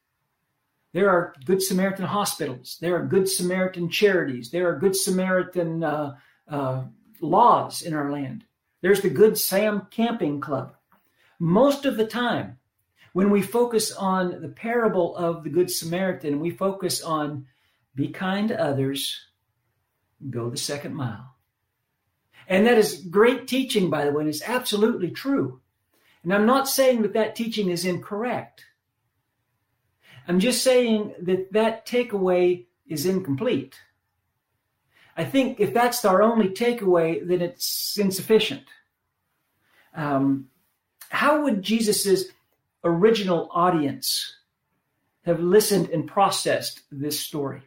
There 0.92 1.10
are 1.10 1.34
Good 1.44 1.62
Samaritan 1.62 2.06
hospitals. 2.06 2.78
There 2.80 2.96
are 2.96 3.06
Good 3.06 3.28
Samaritan 3.28 3.88
charities. 3.90 4.50
There 4.50 4.68
are 4.68 4.78
Good 4.78 4.96
Samaritan 4.96 5.84
uh, 5.84 6.16
uh, 6.48 6.84
laws 7.20 7.82
in 7.82 7.94
our 7.94 8.10
land. 8.10 8.44
There's 8.80 9.02
the 9.02 9.10
Good 9.10 9.38
Sam 9.38 9.86
Camping 9.90 10.40
Club. 10.40 10.74
Most 11.38 11.84
of 11.84 11.96
the 11.96 12.06
time, 12.06 12.58
when 13.16 13.30
we 13.30 13.40
focus 13.40 13.92
on 13.92 14.42
the 14.42 14.48
parable 14.48 15.16
of 15.16 15.42
the 15.42 15.48
Good 15.48 15.70
Samaritan, 15.70 16.38
we 16.38 16.50
focus 16.50 17.00
on 17.00 17.46
be 17.94 18.08
kind 18.08 18.48
to 18.48 18.62
others, 18.62 19.18
go 20.28 20.50
the 20.50 20.58
second 20.58 20.94
mile. 20.94 21.34
And 22.46 22.66
that 22.66 22.76
is 22.76 23.06
great 23.08 23.48
teaching, 23.48 23.88
by 23.88 24.04
the 24.04 24.12
way, 24.12 24.20
and 24.20 24.28
it's 24.28 24.46
absolutely 24.46 25.12
true. 25.12 25.62
And 26.24 26.34
I'm 26.34 26.44
not 26.44 26.68
saying 26.68 27.00
that 27.00 27.14
that 27.14 27.34
teaching 27.34 27.70
is 27.70 27.86
incorrect. 27.86 28.66
I'm 30.28 30.38
just 30.38 30.62
saying 30.62 31.14
that 31.22 31.54
that 31.54 31.86
takeaway 31.86 32.66
is 32.86 33.06
incomplete. 33.06 33.80
I 35.16 35.24
think 35.24 35.58
if 35.58 35.72
that's 35.72 36.04
our 36.04 36.22
only 36.22 36.50
takeaway, 36.50 37.26
then 37.26 37.40
it's 37.40 37.96
insufficient. 37.98 38.64
Um, 39.94 40.48
how 41.08 41.44
would 41.44 41.62
Jesus's 41.62 42.35
original 42.86 43.48
audience 43.52 44.36
have 45.24 45.40
listened 45.40 45.90
and 45.90 46.06
processed 46.06 46.82
this 46.90 47.18
story? 47.18 47.62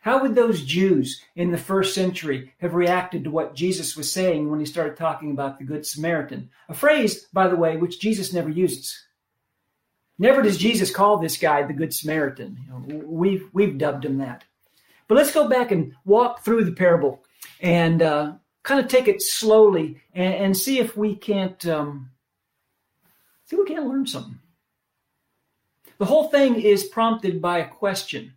How 0.00 0.22
would 0.22 0.36
those 0.36 0.62
Jews 0.62 1.20
in 1.34 1.50
the 1.50 1.58
first 1.58 1.92
century 1.92 2.52
have 2.58 2.74
reacted 2.74 3.24
to 3.24 3.30
what 3.30 3.56
Jesus 3.56 3.96
was 3.96 4.12
saying 4.12 4.48
when 4.48 4.60
he 4.60 4.66
started 4.66 4.96
talking 4.96 5.32
about 5.32 5.58
the 5.58 5.64
Good 5.64 5.84
Samaritan? 5.84 6.48
A 6.68 6.74
phrase, 6.74 7.24
by 7.32 7.48
the 7.48 7.56
way, 7.56 7.76
which 7.76 7.98
Jesus 7.98 8.32
never 8.32 8.48
uses. 8.48 9.04
Never 10.18 10.42
does 10.42 10.58
Jesus 10.58 10.92
call 10.92 11.18
this 11.18 11.36
guy 11.36 11.62
the 11.62 11.72
Good 11.72 11.92
Samaritan. 11.92 12.56
You 12.64 12.70
know, 12.70 13.04
we've, 13.04 13.48
we've 13.52 13.78
dubbed 13.78 14.04
him 14.04 14.18
that. 14.18 14.44
But 15.08 15.16
let's 15.16 15.32
go 15.32 15.48
back 15.48 15.72
and 15.72 15.92
walk 16.04 16.44
through 16.44 16.64
the 16.64 16.72
parable 16.72 17.24
and 17.60 18.00
uh, 18.00 18.34
kind 18.62 18.78
of 18.78 18.88
take 18.88 19.08
it 19.08 19.22
slowly 19.22 20.00
and, 20.14 20.34
and 20.34 20.56
see 20.56 20.78
if 20.78 20.96
we 20.96 21.16
can't 21.16 21.66
um, 21.66 22.10
See, 23.46 23.56
we 23.56 23.64
can't 23.64 23.86
learn 23.86 24.06
something. 24.06 24.38
The 25.98 26.04
whole 26.04 26.28
thing 26.28 26.60
is 26.60 26.84
prompted 26.84 27.40
by 27.40 27.58
a 27.58 27.68
question. 27.68 28.34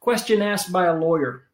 Question 0.00 0.40
asked 0.40 0.72
by 0.72 0.86
a 0.86 0.96
lawyer. 0.96 1.48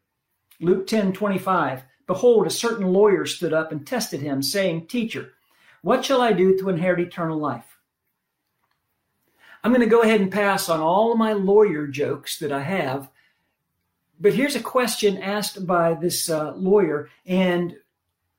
Luke 0.61 0.87
10 0.87 1.11
25. 1.13 1.83
Behold, 2.07 2.45
a 2.45 2.51
certain 2.51 2.93
lawyer 2.93 3.25
stood 3.25 3.51
up 3.51 3.71
and 3.71 3.85
tested 3.85 4.21
him, 4.21 4.43
saying, 4.43 4.87
Teacher, 4.87 5.33
what 5.81 6.05
shall 6.05 6.21
I 6.21 6.33
do 6.33 6.57
to 6.57 6.69
inherit 6.69 6.99
eternal 6.99 7.37
life? 7.37 7.79
I'm 9.63 9.71
going 9.71 9.81
to 9.81 9.87
go 9.87 10.03
ahead 10.03 10.21
and 10.21 10.31
pass 10.31 10.69
on 10.69 10.79
all 10.79 11.11
of 11.11 11.17
my 11.17 11.33
lawyer 11.33 11.87
jokes 11.87 12.37
that 12.39 12.51
I 12.51 12.61
have. 12.61 13.09
But 14.19 14.35
here's 14.35 14.55
a 14.55 14.61
question 14.61 15.17
asked 15.17 15.65
by 15.65 15.95
this 15.95 16.29
uh, 16.29 16.53
lawyer, 16.55 17.09
and 17.25 17.75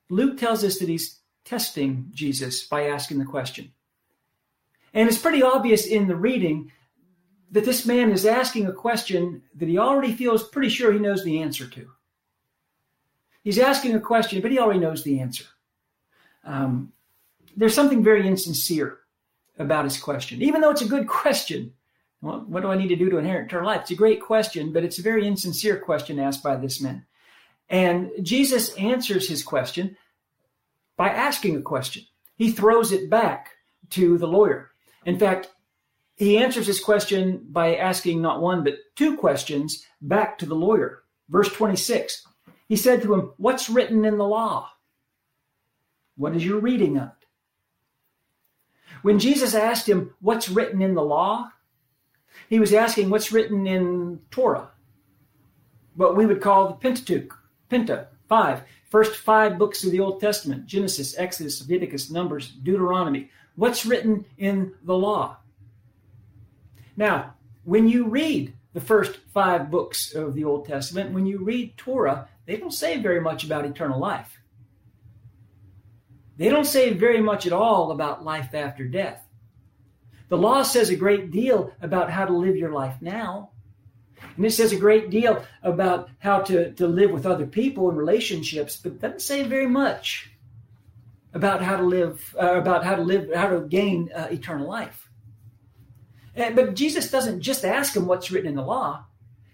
Luke 0.09 0.37
tells 0.37 0.63
us 0.63 0.79
that 0.79 0.87
he's 0.87 1.19
testing 1.43 2.09
Jesus 2.13 2.65
by 2.65 2.87
asking 2.87 3.19
the 3.19 3.25
question. 3.25 3.73
And 4.97 5.07
it's 5.07 5.19
pretty 5.19 5.43
obvious 5.43 5.85
in 5.85 6.07
the 6.07 6.15
reading 6.15 6.71
that 7.51 7.65
this 7.65 7.85
man 7.85 8.09
is 8.09 8.25
asking 8.25 8.65
a 8.65 8.73
question 8.73 9.43
that 9.53 9.69
he 9.69 9.77
already 9.77 10.11
feels 10.11 10.49
pretty 10.49 10.69
sure 10.69 10.91
he 10.91 10.97
knows 10.97 11.23
the 11.23 11.39
answer 11.39 11.67
to. 11.67 11.87
He's 13.43 13.59
asking 13.59 13.93
a 13.93 13.99
question, 13.99 14.41
but 14.41 14.49
he 14.49 14.57
already 14.57 14.79
knows 14.79 15.03
the 15.03 15.19
answer. 15.19 15.45
Um, 16.43 16.93
there's 17.55 17.75
something 17.75 18.03
very 18.03 18.27
insincere 18.27 18.97
about 19.59 19.83
his 19.83 19.99
question, 19.99 20.41
even 20.41 20.61
though 20.61 20.71
it's 20.71 20.81
a 20.81 20.87
good 20.87 21.07
question. 21.07 21.73
Well, 22.23 22.43
what 22.47 22.63
do 22.63 22.69
I 22.69 22.75
need 22.75 22.87
to 22.87 22.95
do 22.95 23.11
to 23.11 23.17
inherit 23.17 23.45
eternal 23.45 23.67
life? 23.67 23.81
It's 23.81 23.91
a 23.91 23.95
great 23.95 24.19
question, 24.19 24.73
but 24.73 24.83
it's 24.83 24.97
a 24.97 25.03
very 25.03 25.27
insincere 25.27 25.77
question 25.77 26.17
asked 26.17 26.41
by 26.41 26.55
this 26.55 26.81
man. 26.81 27.05
And 27.69 28.09
Jesus 28.23 28.73
answers 28.77 29.29
his 29.29 29.43
question 29.43 29.95
by 30.95 31.09
asking 31.09 31.55
a 31.55 31.61
question. 31.61 32.01
He 32.35 32.49
throws 32.49 32.91
it 32.91 33.11
back 33.11 33.51
to 33.91 34.17
the 34.17 34.27
lawyer. 34.27 34.71
In 35.07 35.17
fact, 35.17 35.47
he 36.15 36.37
answers 36.37 36.67
his 36.67 36.79
question 36.79 37.47
by 37.49 37.75
asking 37.75 38.21
not 38.21 38.41
one, 38.41 38.63
but 38.63 38.75
two 38.95 39.17
questions 39.17 39.85
back 40.01 40.37
to 40.37 40.45
the 40.45 40.55
lawyer. 40.55 41.03
Verse 41.29 41.51
26 41.51 42.23
he 42.67 42.75
said 42.75 43.01
to 43.01 43.13
him, 43.13 43.31
What's 43.37 43.69
written 43.69 44.03
in 44.03 44.17
the 44.17 44.27
law? 44.27 44.69
What 46.17 46.35
is 46.35 46.45
your 46.45 46.59
reading 46.59 46.97
of 46.97 47.07
it? 47.07 47.27
When 49.01 49.19
Jesus 49.19 49.55
asked 49.55 49.87
him, 49.87 50.13
What's 50.19 50.49
written 50.49 50.81
in 50.81 50.93
the 50.93 51.03
law? 51.03 51.51
he 52.49 52.59
was 52.59 52.73
asking, 52.73 53.09
What's 53.09 53.31
written 53.31 53.65
in 53.65 54.19
Torah? 54.31 54.71
What 55.95 56.17
we 56.17 56.25
would 56.25 56.41
call 56.41 56.67
the 56.67 56.75
Pentateuch, 56.75 57.33
Penta, 57.71 58.07
five, 58.27 58.63
first 58.89 59.15
five 59.15 59.57
books 59.57 59.83
of 59.83 59.91
the 59.91 59.99
Old 60.01 60.19
Testament 60.19 60.65
Genesis, 60.65 61.17
Exodus, 61.17 61.61
Leviticus, 61.61 62.11
Numbers, 62.11 62.49
Deuteronomy. 62.49 63.29
What's 63.57 63.87
written 63.87 64.23
in 64.37 64.75
the 64.83 64.93
law? 64.93 65.37
Now, 66.95 67.33
when 67.63 67.87
you 67.87 68.07
read 68.07 68.53
the 68.73 68.79
first 68.79 69.17
five 69.33 69.71
books 69.71 70.13
of 70.13 70.35
the 70.35 70.43
Old 70.43 70.67
Testament, 70.67 71.11
when 71.11 71.25
you 71.25 71.39
read 71.39 71.75
Torah, 71.75 72.29
they 72.45 72.57
don't 72.57 72.71
say 72.71 73.01
very 73.01 73.19
much 73.19 73.43
about 73.43 73.65
eternal 73.65 73.99
life. 73.99 74.39
They 76.37 76.49
don't 76.49 76.67
say 76.67 76.93
very 76.93 77.19
much 77.19 77.47
at 77.47 77.51
all 77.51 77.91
about 77.91 78.23
life 78.23 78.53
after 78.53 78.85
death. 78.85 79.25
The 80.29 80.37
law 80.37 80.61
says 80.61 80.91
a 80.91 80.95
great 80.95 81.31
deal 81.31 81.73
about 81.81 82.11
how 82.11 82.25
to 82.25 82.37
live 82.37 82.57
your 82.57 82.71
life 82.71 82.97
now. 83.01 83.49
And 84.35 84.45
it 84.45 84.51
says 84.51 84.71
a 84.71 84.77
great 84.77 85.09
deal 85.09 85.43
about 85.63 86.09
how 86.19 86.41
to, 86.41 86.73
to 86.73 86.87
live 86.87 87.09
with 87.09 87.25
other 87.25 87.47
people 87.47 87.89
and 87.89 87.97
relationships, 87.97 88.77
but 88.77 88.99
doesn't 89.01 89.23
say 89.23 89.41
very 89.43 89.67
much 89.67 90.29
about 91.37 91.61
how 91.61 91.77
to 91.77 91.83
live, 91.83 92.35
uh, 92.41 92.55
about 92.55 92.83
how 92.83 92.95
to 92.95 93.03
live, 93.03 93.29
how 93.35 93.47
to 93.47 93.61
gain 93.61 94.09
uh, 94.11 94.27
eternal 94.31 94.67
life. 94.67 95.07
And, 96.35 96.55
but 96.55 96.73
Jesus 96.73 97.11
doesn't 97.11 97.41
just 97.41 97.63
ask 97.63 97.95
him 97.95 98.07
what's 98.07 98.31
written 98.31 98.49
in 98.49 98.55
the 98.55 98.63
law. 98.63 99.05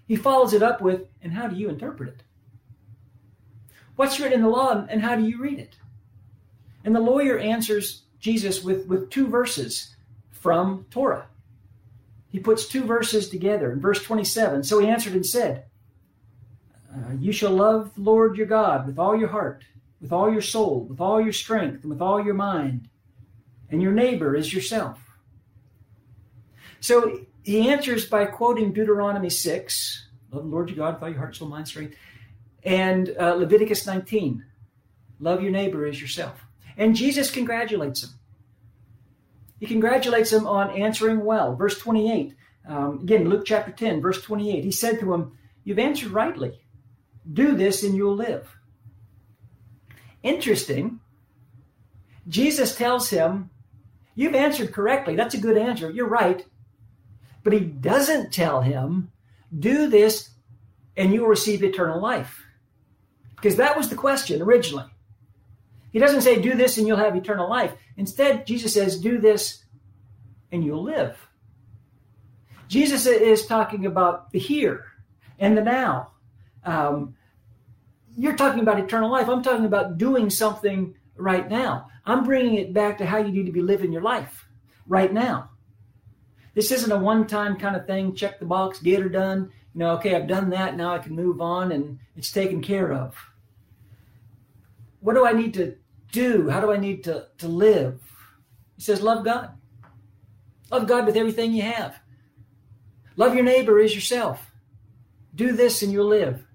He 0.08 0.16
follows 0.16 0.54
it 0.54 0.64
up 0.64 0.82
with, 0.82 1.02
and 1.22 1.34
how 1.34 1.48
do 1.48 1.58
you 1.58 1.68
interpret 1.68 2.08
it? 2.10 2.24
What's 3.98 4.18
written 4.18 4.40
in 4.40 4.44
the 4.44 4.50
law 4.50 4.86
and 4.90 5.02
how 5.02 5.18
do 5.18 5.24
you 5.24 5.40
read 5.40 5.60
it? 5.60 5.76
And 6.86 6.96
the 6.96 7.02
lawyer 7.02 7.38
answers 7.38 8.04
Jesus 8.20 8.64
with, 8.64 8.88
with 8.88 9.10
two 9.10 9.28
verses 9.28 9.94
from 10.32 10.86
Torah. 10.90 11.28
He 12.30 12.40
puts 12.40 12.66
two 12.66 12.86
verses 12.86 13.28
together 13.28 13.74
in 13.74 13.82
verse 13.82 14.02
27. 14.02 14.64
So 14.64 14.80
he 14.80 14.88
answered 14.88 15.14
and 15.14 15.26
said, 15.26 15.66
uh, 16.92 17.12
You 17.20 17.34
shall 17.34 17.52
love 17.52 17.94
the 17.96 18.02
Lord 18.02 18.38
your 18.38 18.48
God 18.48 18.88
with 18.88 18.98
all 18.98 19.18
your 19.18 19.28
heart, 19.28 19.64
with 20.04 20.14
all 20.14 20.32
your 20.32 20.42
soul, 20.42 20.86
with 20.88 21.02
all 21.02 21.20
your 21.20 21.34
strength, 21.34 21.82
and 21.82 21.90
with 21.90 22.02
all 22.02 22.24
your 22.24 22.36
mind, 22.36 22.90
and 23.72 23.82
your 23.82 23.94
neighbor 23.94 24.36
is 24.36 24.54
yourself. 24.54 25.00
So 26.80 27.22
he 27.42 27.70
answers 27.70 28.06
by 28.06 28.26
quoting 28.26 28.72
Deuteronomy 28.72 29.32
6 29.32 30.10
Love 30.32 30.44
the 30.44 30.50
Lord 30.50 30.70
your 30.70 30.78
God 30.78 30.96
with 30.96 31.04
all 31.04 31.10
your 31.10 31.18
heart, 31.18 31.36
soul, 31.36 31.48
mind, 31.48 31.68
strength 31.68 31.96
and 32.66 33.14
uh, 33.20 33.34
Leviticus 33.36 33.86
19, 33.86 34.46
love 35.20 35.42
your 35.42 35.52
neighbor 35.52 35.86
as 35.86 36.00
yourself. 36.00 36.46
And 36.78 36.96
Jesus 36.96 37.30
congratulates 37.30 38.04
him. 38.04 38.10
He 39.60 39.66
congratulates 39.66 40.32
him 40.32 40.48
on 40.48 40.72
answering 40.72 41.24
well. 41.24 41.56
Verse 41.56 41.78
28, 41.78 42.36
um, 42.68 43.00
again, 43.02 43.30
Luke 43.30 43.46
chapter 43.46 43.72
10, 43.72 44.02
verse 44.02 44.22
28, 44.22 44.64
he 44.64 44.72
said 44.72 45.00
to 45.00 45.14
him, 45.14 45.38
You've 45.64 45.80
answered 45.80 46.12
rightly. 46.12 46.62
Do 47.32 47.56
this 47.56 47.84
and 47.84 47.96
you'll 47.96 48.16
live. 48.16 48.58
Interesting. 50.24 51.00
Jesus 52.28 52.76
tells 52.76 53.10
him, 53.10 53.50
You've 54.16 54.36
answered 54.36 54.74
correctly. 54.74 55.16
That's 55.16 55.34
a 55.34 55.40
good 55.40 55.58
answer. 55.58 55.90
You're 55.90 56.08
right. 56.08 56.46
But 57.44 57.54
he 57.54 57.60
doesn't 57.60 58.32
tell 58.32 58.62
him, 58.62 59.12
Do 59.58 59.88
this 59.88 60.30
and 60.96 61.14
you 61.14 61.22
will 61.22 61.30
receive 61.30 61.64
eternal 61.64 62.02
life. 62.02 62.44
Because 63.36 63.56
that 63.58 63.76
was 63.76 63.90
the 63.90 63.96
question 63.96 64.42
originally. 64.42 64.86
He 65.92 66.00
doesn't 66.00 66.22
say, 66.22 66.42
do 66.42 66.56
this 66.56 66.78
and 66.78 66.88
you'll 66.88 66.98
have 66.98 67.16
eternal 67.16 67.50
life. 67.50 67.74
Instead, 67.98 68.48
Jesus 68.48 68.74
says, 68.74 69.00
do 69.00 69.20
this 69.20 69.64
and 70.52 70.64
you'll 70.64 70.84
live. 70.84 71.18
Jesus 72.68 73.06
is 73.06 73.46
talking 73.46 73.86
about 73.86 74.32
the 74.32 74.40
here 74.40 74.86
and 75.38 75.56
the 75.56 75.62
now. 75.62 76.12
Um, 76.64 77.16
you're 78.16 78.36
talking 78.36 78.62
about 78.62 78.80
eternal 78.80 79.12
life. 79.12 79.28
I'm 79.28 79.44
talking 79.44 79.66
about 79.66 79.98
doing 79.98 80.30
something 80.30 80.96
right 81.16 81.50
now. 81.50 81.88
I'm 82.06 82.24
bringing 82.24 82.56
it 82.56 82.74
back 82.74 82.98
to 82.98 83.06
how 83.06 83.18
you 83.18 83.32
need 83.32 83.46
to 83.46 83.52
be 83.52 83.62
living 83.62 83.92
your 83.92 84.02
life 84.02 84.48
right 84.88 85.12
now. 85.12 85.50
This 86.54 86.72
isn't 86.72 86.92
a 86.92 86.98
one 86.98 87.26
time 87.26 87.58
kind 87.58 87.76
of 87.76 87.88
thing, 87.88 88.16
check 88.16 88.40
the 88.40 88.46
box, 88.46 88.80
get 88.80 89.02
her 89.02 89.10
done. 89.10 89.52
You 89.74 89.80
know, 89.80 89.92
okay, 89.96 90.16
I've 90.16 90.28
done 90.28 90.52
that, 90.52 90.78
now 90.78 90.94
I 90.94 91.00
can 91.00 91.16
move 91.16 91.42
on 91.42 91.72
and 91.72 92.00
it's 92.16 92.32
taken 92.32 92.62
care 92.62 92.94
of 92.94 93.16
what 95.04 95.16
do 95.16 95.26
I 95.26 95.34
need 95.34 95.54
to 95.56 95.76
do? 96.14 96.50
How 96.50 96.62
do 96.62 96.72
I 96.72 96.78
need 96.78 97.04
to, 97.04 97.28
to 97.40 97.48
live? 97.50 98.00
He 98.78 98.82
says, 98.82 99.02
Love 99.02 99.26
God. 99.26 99.50
Love 100.72 100.88
God 100.88 101.06
with 101.06 101.18
everything 101.18 101.52
you 101.52 101.64
have. 101.64 102.00
Love 103.18 103.36
your 103.36 103.44
neighbor 103.44 103.80
as 103.82 103.94
yourself. 103.94 104.50
Do 105.36 105.52
this 105.52 105.82
and 105.82 105.92
you'll 105.92 106.08
live. 106.08 106.48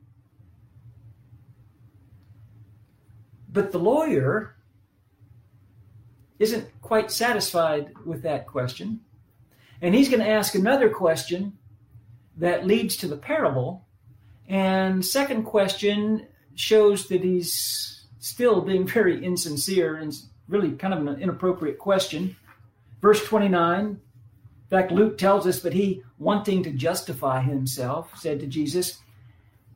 But 3.59 3.73
the 3.73 3.81
lawyer 3.81 4.55
isn't 6.39 6.81
quite 6.81 7.11
satisfied 7.11 7.93
with 8.07 8.23
that 8.23 8.47
question. 8.47 9.01
And 9.83 9.97
he's 9.97 10.09
going 10.09 10.23
to 10.23 10.31
ask 10.31 10.55
another 10.55 10.89
question 10.89 11.59
that 12.37 12.69
leads 12.69 12.97
to 12.99 13.09
the 13.09 13.17
parable. 13.17 13.85
And 14.47 15.05
second 15.05 15.43
question 15.43 16.29
shows 16.55 17.09
that 17.09 17.25
he's 17.25 18.07
still 18.21 18.61
being 18.61 18.87
very 18.87 19.25
insincere 19.25 19.97
and 19.97 20.15
really 20.47 20.71
kind 20.77 20.95
of 20.95 21.05
an 21.05 21.21
inappropriate 21.21 21.81
question. 21.81 22.37
Verse 23.03 23.25
29, 23.25 23.85
in 23.85 24.01
fact, 24.71 24.93
Luke 24.93 25.19
tells 25.19 25.49
us 25.49 25.63
that 25.63 25.73
he, 25.73 26.05
wanting 26.17 26.63
to 26.63 26.71
justify 26.71 27.41
himself, 27.41 28.17
said 28.17 28.39
to 28.39 28.47
Jesus, 28.47 29.01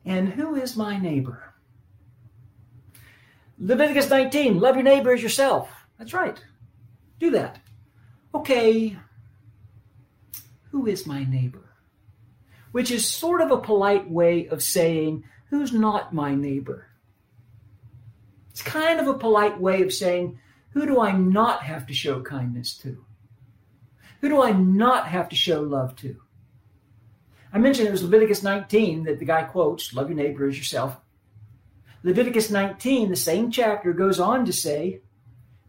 And 0.05 0.29
who 0.29 0.55
is 0.55 0.77
my 0.77 0.97
neighbor? 0.97 1.52
Leviticus 3.63 4.09
19, 4.09 4.59
love 4.59 4.75
your 4.75 4.83
neighbor 4.83 5.13
as 5.13 5.23
yourself. 5.23 5.69
That's 5.97 6.13
right. 6.13 6.37
Do 7.17 7.31
that. 7.31 7.59
Okay, 8.35 8.97
who 10.71 10.85
is 10.85 11.07
my 11.07 11.23
neighbor? 11.23 11.69
Which 12.73 12.91
is 12.91 13.07
sort 13.07 13.39
of 13.39 13.51
a 13.51 13.61
polite 13.61 14.09
way 14.09 14.47
of 14.47 14.61
saying, 14.61 15.23
who's 15.49 15.71
not 15.71 16.13
my 16.13 16.35
neighbor? 16.35 16.87
It's 18.49 18.61
kind 18.61 18.99
of 18.99 19.07
a 19.07 19.17
polite 19.17 19.61
way 19.61 19.81
of 19.81 19.93
saying, 19.93 20.39
who 20.71 20.85
do 20.85 20.99
I 20.99 21.13
not 21.13 21.63
have 21.63 21.87
to 21.87 21.93
show 21.93 22.21
kindness 22.21 22.77
to? 22.79 23.05
Who 24.19 24.27
do 24.27 24.41
I 24.41 24.51
not 24.51 25.07
have 25.07 25.29
to 25.29 25.37
show 25.37 25.61
love 25.61 25.95
to? 25.97 26.17
I 27.53 27.59
mentioned 27.59 27.87
it 27.87 27.91
was 27.91 28.03
Leviticus 28.03 28.43
19 28.43 29.05
that 29.05 29.19
the 29.19 29.25
guy 29.25 29.43
quotes, 29.43 29.93
love 29.93 30.09
your 30.09 30.17
neighbor 30.17 30.47
as 30.47 30.57
yourself. 30.57 30.97
Leviticus 32.03 32.49
19, 32.49 33.09
the 33.09 33.15
same 33.15 33.49
chapter, 33.49 33.93
goes 33.93 34.19
on 34.19 34.45
to 34.45 34.53
say, 34.53 34.99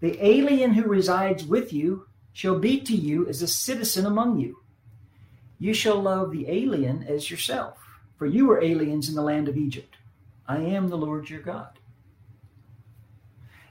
the 0.01 0.18
alien 0.25 0.73
who 0.73 0.83
resides 0.83 1.44
with 1.44 1.73
you 1.73 2.07
shall 2.33 2.59
be 2.59 2.81
to 2.81 2.94
you 2.94 3.27
as 3.29 3.40
a 3.40 3.49
citizen 3.49 4.05
among 4.05 4.38
you. 4.38 4.59
You 5.59 5.73
shall 5.73 6.03
love 6.03 6.33
the 6.33 6.51
alien 6.51 7.05
as 7.05 7.31
yourself, 7.31 7.79
for 8.18 8.27
you 8.27 8.47
were 8.47 8.61
aliens 8.61 9.09
in 9.09 9.14
the 9.14 9.23
land 9.23 9.49
of 9.49 9.57
Egypt. 9.57 9.97
I 10.47 10.59
am 10.59 10.88
the 10.88 10.97
Lord 10.97 11.31
your 11.31 11.40
God. 11.40 11.79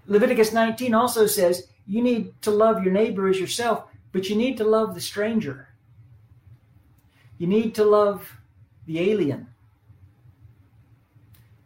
Leviticus 0.08 0.54
19 0.54 0.94
also 0.94 1.28
says 1.28 1.68
you 1.86 2.02
need 2.02 2.34
to 2.42 2.52
love 2.52 2.84
your 2.84 2.94
neighbor 2.94 3.28
as 3.28 3.40
yourself, 3.40 3.84
but 4.12 4.30
you 4.30 4.36
need 4.36 4.58
to 4.58 4.64
love 4.64 4.96
the 4.96 5.02
stranger. 5.02 5.68
You 7.38 7.48
need 7.48 7.76
to 7.76 7.84
love 7.84 8.38
the 8.86 9.00
alien. 9.12 9.53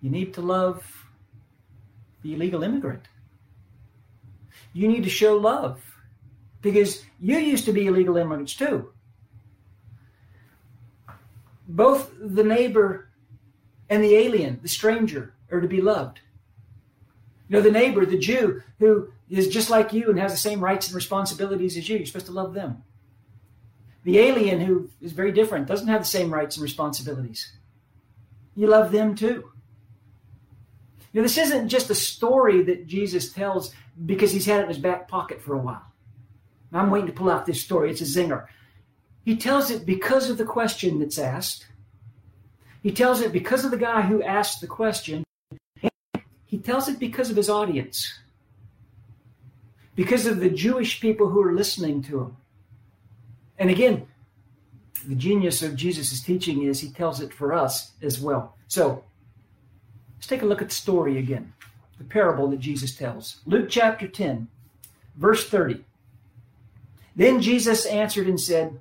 You 0.08 0.14
need 0.14 0.36
to 0.36 0.42
love 0.42 1.06
the 2.22 2.34
illegal 2.34 2.64
immigrant. 2.64 3.10
You 4.72 4.88
need 4.88 5.04
to 5.04 5.10
show 5.10 5.36
love 5.36 5.84
because 6.62 7.04
you 7.20 7.38
used 7.38 7.66
to 7.66 7.74
be 7.74 7.88
illegal 7.88 8.16
immigrants 8.16 8.56
too. 8.56 8.94
Both 11.68 12.10
the 12.22 12.46
neighbor 12.46 13.10
and 13.90 14.02
the 14.02 14.16
alien, 14.16 14.62
the 14.62 14.70
stranger, 14.70 15.34
are 15.52 15.60
to 15.60 15.68
be 15.68 15.82
loved. 15.82 16.22
You 17.50 17.58
know, 17.58 17.62
the 17.62 17.70
neighbor, 17.70 18.06
the 18.06 18.18
Jew, 18.18 18.64
who 18.80 19.10
is 19.30 19.50
just 19.50 19.70
like 19.70 19.92
you 19.92 20.10
and 20.10 20.18
has 20.20 20.32
the 20.32 20.38
same 20.38 20.62
rights 20.62 20.88
and 20.88 20.96
responsibilities 20.96 21.76
as 21.76 21.90
you, 21.90 21.98
you're 21.98 22.06
supposed 22.06 22.28
to 22.28 22.32
love 22.32 22.54
them. 22.54 22.82
The 24.06 24.20
alien, 24.20 24.62
who 24.62 24.90
is 25.02 25.12
very 25.12 25.34
different, 25.34 25.68
doesn't 25.68 25.90
have 25.90 26.04
the 26.04 26.08
same 26.08 26.34
rights 26.34 26.56
and 26.56 26.64
responsibilities. 26.64 27.52
You 28.56 28.68
love 28.68 28.94
them 28.94 29.14
too. 29.14 29.52
Know, 31.18 31.24
this 31.24 31.40
isn't 31.40 31.70
just 31.70 31.90
a 31.90 31.96
story 31.96 32.62
that 32.66 32.86
Jesus 32.86 33.34
tells 33.34 33.74
because 34.06 34.32
he's 34.32 34.46
had 34.46 34.60
it 34.60 34.64
in 34.64 34.68
his 34.68 34.78
back 34.78 35.08
pocket 35.08 35.42
for 35.42 35.56
a 35.56 35.58
while. 35.58 35.82
I'm 36.72 36.92
waiting 36.92 37.08
to 37.08 37.14
pull 37.14 37.32
out 37.32 37.48
this 37.48 37.60
story. 37.60 37.90
It's 37.90 38.02
a 38.02 38.04
zinger. 38.04 38.46
He 39.26 39.36
tells 39.36 39.72
it 39.72 39.84
because 39.84 40.30
of 40.30 40.38
the 40.38 40.46
question 40.46 41.00
that's 41.00 41.18
asked. 41.18 41.66
He 42.84 42.92
tells 42.92 43.22
it 43.22 43.32
because 43.32 43.66
of 43.66 43.72
the 43.72 43.78
guy 43.78 44.02
who 44.02 44.22
asked 44.22 44.62
the 44.62 44.68
question. 44.68 45.24
He 46.46 46.60
tells 46.60 46.88
it 46.88 47.00
because 47.00 47.32
of 47.32 47.36
his 47.36 47.50
audience, 47.50 48.20
because 49.96 50.28
of 50.28 50.40
the 50.40 50.52
Jewish 50.52 51.02
people 51.02 51.30
who 51.30 51.42
are 51.42 51.54
listening 51.54 52.04
to 52.04 52.22
him. 52.22 52.38
And 53.58 53.72
again, 53.72 54.06
the 55.08 55.16
genius 55.16 55.64
of 55.64 55.76
Jesus' 55.76 56.22
teaching 56.22 56.62
is 56.62 56.80
he 56.80 56.92
tells 56.92 57.22
it 57.22 57.34
for 57.34 57.54
us 57.54 57.94
as 58.04 58.20
well. 58.20 58.56
So 58.68 59.04
let's 60.28 60.42
take 60.42 60.44
a 60.44 60.46
look 60.46 60.62
at 60.62 60.68
the 60.68 60.76
story 60.76 61.18
again, 61.18 61.54
the 61.98 62.04
parable 62.04 62.50
that 62.50 62.60
Jesus 62.60 62.94
tells. 62.94 63.40
Luke 63.46 63.68
chapter 63.70 64.10
10, 64.10 64.50
verse 65.16 65.48
30. 65.48 65.86
Then 67.16 67.42
Jesus 67.42 67.86
answered 67.86 68.28
and 68.28 68.38
said, 68.38 68.78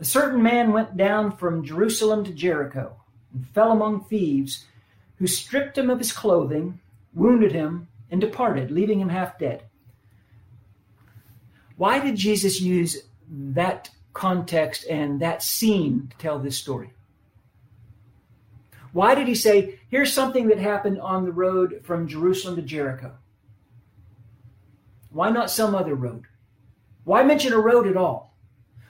A 0.00 0.04
certain 0.04 0.42
man 0.42 0.72
went 0.72 0.96
down 0.96 1.36
from 1.36 1.64
Jerusalem 1.64 2.24
to 2.24 2.32
Jericho 2.32 2.96
and 3.32 3.48
fell 3.50 3.70
among 3.70 4.06
thieves, 4.06 4.64
who 5.18 5.28
stripped 5.28 5.78
him 5.78 5.88
of 5.88 5.98
his 5.98 6.10
clothing 6.10 6.80
wounded 7.14 7.52
him, 7.52 7.86
and 8.10 8.20
departed, 8.20 8.72
leaving 8.72 8.98
him 8.98 9.10
half 9.10 9.38
dead. 9.38 9.62
Why 11.76 12.00
did 12.00 12.16
Jesus 12.16 12.60
use 12.60 13.04
that 13.30 13.88
context 14.14 14.84
and 14.90 15.20
that 15.20 15.44
scene 15.44 16.08
to 16.10 16.16
tell 16.16 16.40
this 16.40 16.58
story? 16.58 16.90
Why 18.98 19.14
did 19.14 19.28
he 19.28 19.36
say, 19.36 19.78
here's 19.90 20.12
something 20.12 20.48
that 20.48 20.58
happened 20.58 21.00
on 21.00 21.24
the 21.24 21.30
road 21.30 21.82
from 21.84 22.08
Jerusalem 22.08 22.56
to 22.56 22.62
Jericho? 22.62 23.14
Why 25.10 25.30
not 25.30 25.52
some 25.52 25.76
other 25.76 25.94
road? 25.94 26.24
Why 27.04 27.22
mention 27.22 27.52
a 27.52 27.60
road 27.60 27.86
at 27.86 27.96
all? 27.96 28.34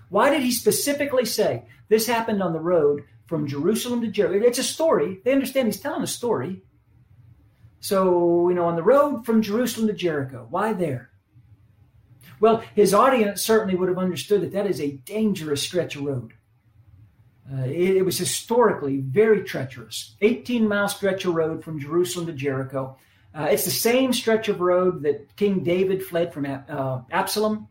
Why 0.08 0.30
did 0.30 0.40
he 0.40 0.50
specifically 0.50 1.26
say 1.26 1.64
this 1.90 2.06
happened 2.06 2.42
on 2.42 2.54
the 2.54 2.58
road 2.58 3.04
from 3.26 3.46
Jerusalem 3.46 4.00
to 4.00 4.08
Jericho? 4.08 4.46
It's 4.46 4.58
a 4.58 4.62
story. 4.62 5.20
They 5.26 5.32
understand 5.34 5.68
he's 5.68 5.78
telling 5.78 6.02
a 6.02 6.06
story. 6.06 6.62
So, 7.80 8.48
you 8.48 8.54
know, 8.54 8.64
on 8.64 8.76
the 8.76 8.82
road 8.82 9.26
from 9.26 9.42
Jerusalem 9.42 9.88
to 9.88 9.92
Jericho, 9.92 10.46
why 10.48 10.72
there? 10.72 11.10
Well, 12.40 12.64
his 12.74 12.94
audience 12.94 13.42
certainly 13.42 13.74
would 13.74 13.90
have 13.90 13.98
understood 13.98 14.40
that 14.40 14.52
that 14.52 14.66
is 14.66 14.80
a 14.80 14.92
dangerous 14.92 15.62
stretch 15.62 15.96
of 15.96 16.04
road. 16.04 16.32
Uh, 17.50 17.62
it, 17.62 17.96
it, 17.96 18.04
was 18.04 18.18
historically 18.18 18.98
very 18.98 19.42
treacherous. 19.42 20.14
18 20.20 20.68
mile 20.68 20.88
stretch 20.88 21.24
of 21.24 21.34
road 21.34 21.64
from 21.64 21.80
Jerusalem 21.80 22.26
to 22.26 22.32
Jericho. 22.32 22.98
Uh, 23.34 23.48
it's 23.50 23.64
the 23.64 23.70
same 23.70 24.12
stretch 24.12 24.48
of 24.48 24.60
road 24.60 25.02
that 25.02 25.34
King 25.36 25.62
David 25.62 26.04
fled 26.04 26.34
from 26.34 26.44
uh, 26.44 27.00
Absalom. 27.10 27.68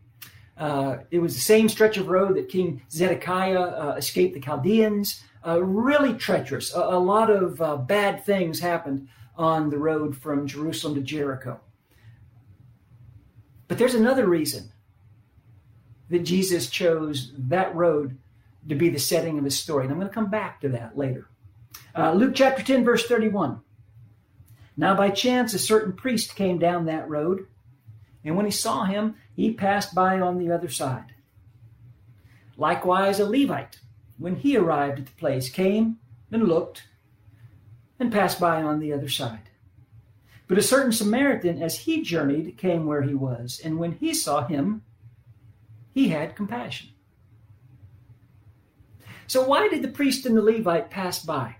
Uh, 0.56 0.98
it 1.12 1.20
was 1.20 1.34
the 1.34 1.40
same 1.40 1.68
stretch 1.68 1.96
of 1.96 2.08
road 2.08 2.36
that 2.36 2.48
King 2.48 2.82
Zedekiah 2.90 3.60
uh, 3.60 3.94
escaped 3.96 4.34
the 4.34 4.40
Chaldeans. 4.40 5.22
Uh, 5.46 5.62
really 5.62 6.14
treacherous. 6.14 6.74
A, 6.74 6.80
a 6.80 6.98
lot 6.98 7.30
of 7.30 7.86
bad 7.86 8.24
things 8.24 8.58
happened 8.58 9.08
on 9.36 9.70
the 9.70 9.78
road 9.78 10.16
from 10.16 10.48
Jerusalem 10.48 10.96
to 10.96 11.00
Jericho. 11.00 11.60
But 13.68 13.78
there's 13.78 13.94
another 13.94 14.26
reason 14.26 14.72
that 16.10 16.20
Jesus 16.20 16.68
chose 16.68 17.32
that 17.36 17.74
road 17.76 18.18
to 18.68 18.74
be 18.74 18.88
the 18.88 18.98
setting 18.98 19.38
of 19.38 19.44
his 19.44 19.58
story. 19.58 19.84
And 19.84 19.92
I'm 19.92 19.98
going 19.98 20.08
to 20.08 20.14
come 20.14 20.30
back 20.30 20.60
to 20.60 20.68
that 20.70 20.96
later. 20.96 21.28
Uh, 21.96 22.12
Luke 22.12 22.34
chapter 22.34 22.62
10, 22.62 22.84
verse 22.84 23.06
31. 23.06 23.60
Now, 24.76 24.94
by 24.94 25.10
chance, 25.10 25.54
a 25.54 25.58
certain 25.58 25.92
priest 25.92 26.36
came 26.36 26.58
down 26.58 26.86
that 26.86 27.08
road, 27.08 27.46
and 28.24 28.36
when 28.36 28.46
he 28.46 28.52
saw 28.52 28.84
him, 28.84 29.16
he 29.34 29.52
passed 29.52 29.94
by 29.94 30.20
on 30.20 30.38
the 30.38 30.52
other 30.52 30.68
side. 30.68 31.14
Likewise, 32.56 33.18
a 33.18 33.24
Levite, 33.24 33.80
when 34.18 34.36
he 34.36 34.56
arrived 34.56 35.00
at 35.00 35.06
the 35.06 35.12
place, 35.12 35.48
came 35.48 35.98
and 36.30 36.44
looked 36.44 36.84
and 37.98 38.12
passed 38.12 38.38
by 38.38 38.62
on 38.62 38.78
the 38.78 38.92
other 38.92 39.08
side. 39.08 39.50
But 40.46 40.58
a 40.58 40.62
certain 40.62 40.92
Samaritan, 40.92 41.60
as 41.60 41.80
he 41.80 42.02
journeyed, 42.02 42.56
came 42.56 42.86
where 42.86 43.02
he 43.02 43.14
was, 43.14 43.60
and 43.62 43.78
when 43.78 43.92
he 43.92 44.14
saw 44.14 44.46
him, 44.46 44.82
he 45.92 46.08
had 46.08 46.36
compassion. 46.36 46.90
So, 49.28 49.44
why 49.44 49.68
did 49.68 49.82
the 49.82 49.88
priest 49.88 50.24
and 50.24 50.34
the 50.34 50.42
Levite 50.42 50.90
pass 50.90 51.22
by? 51.22 51.54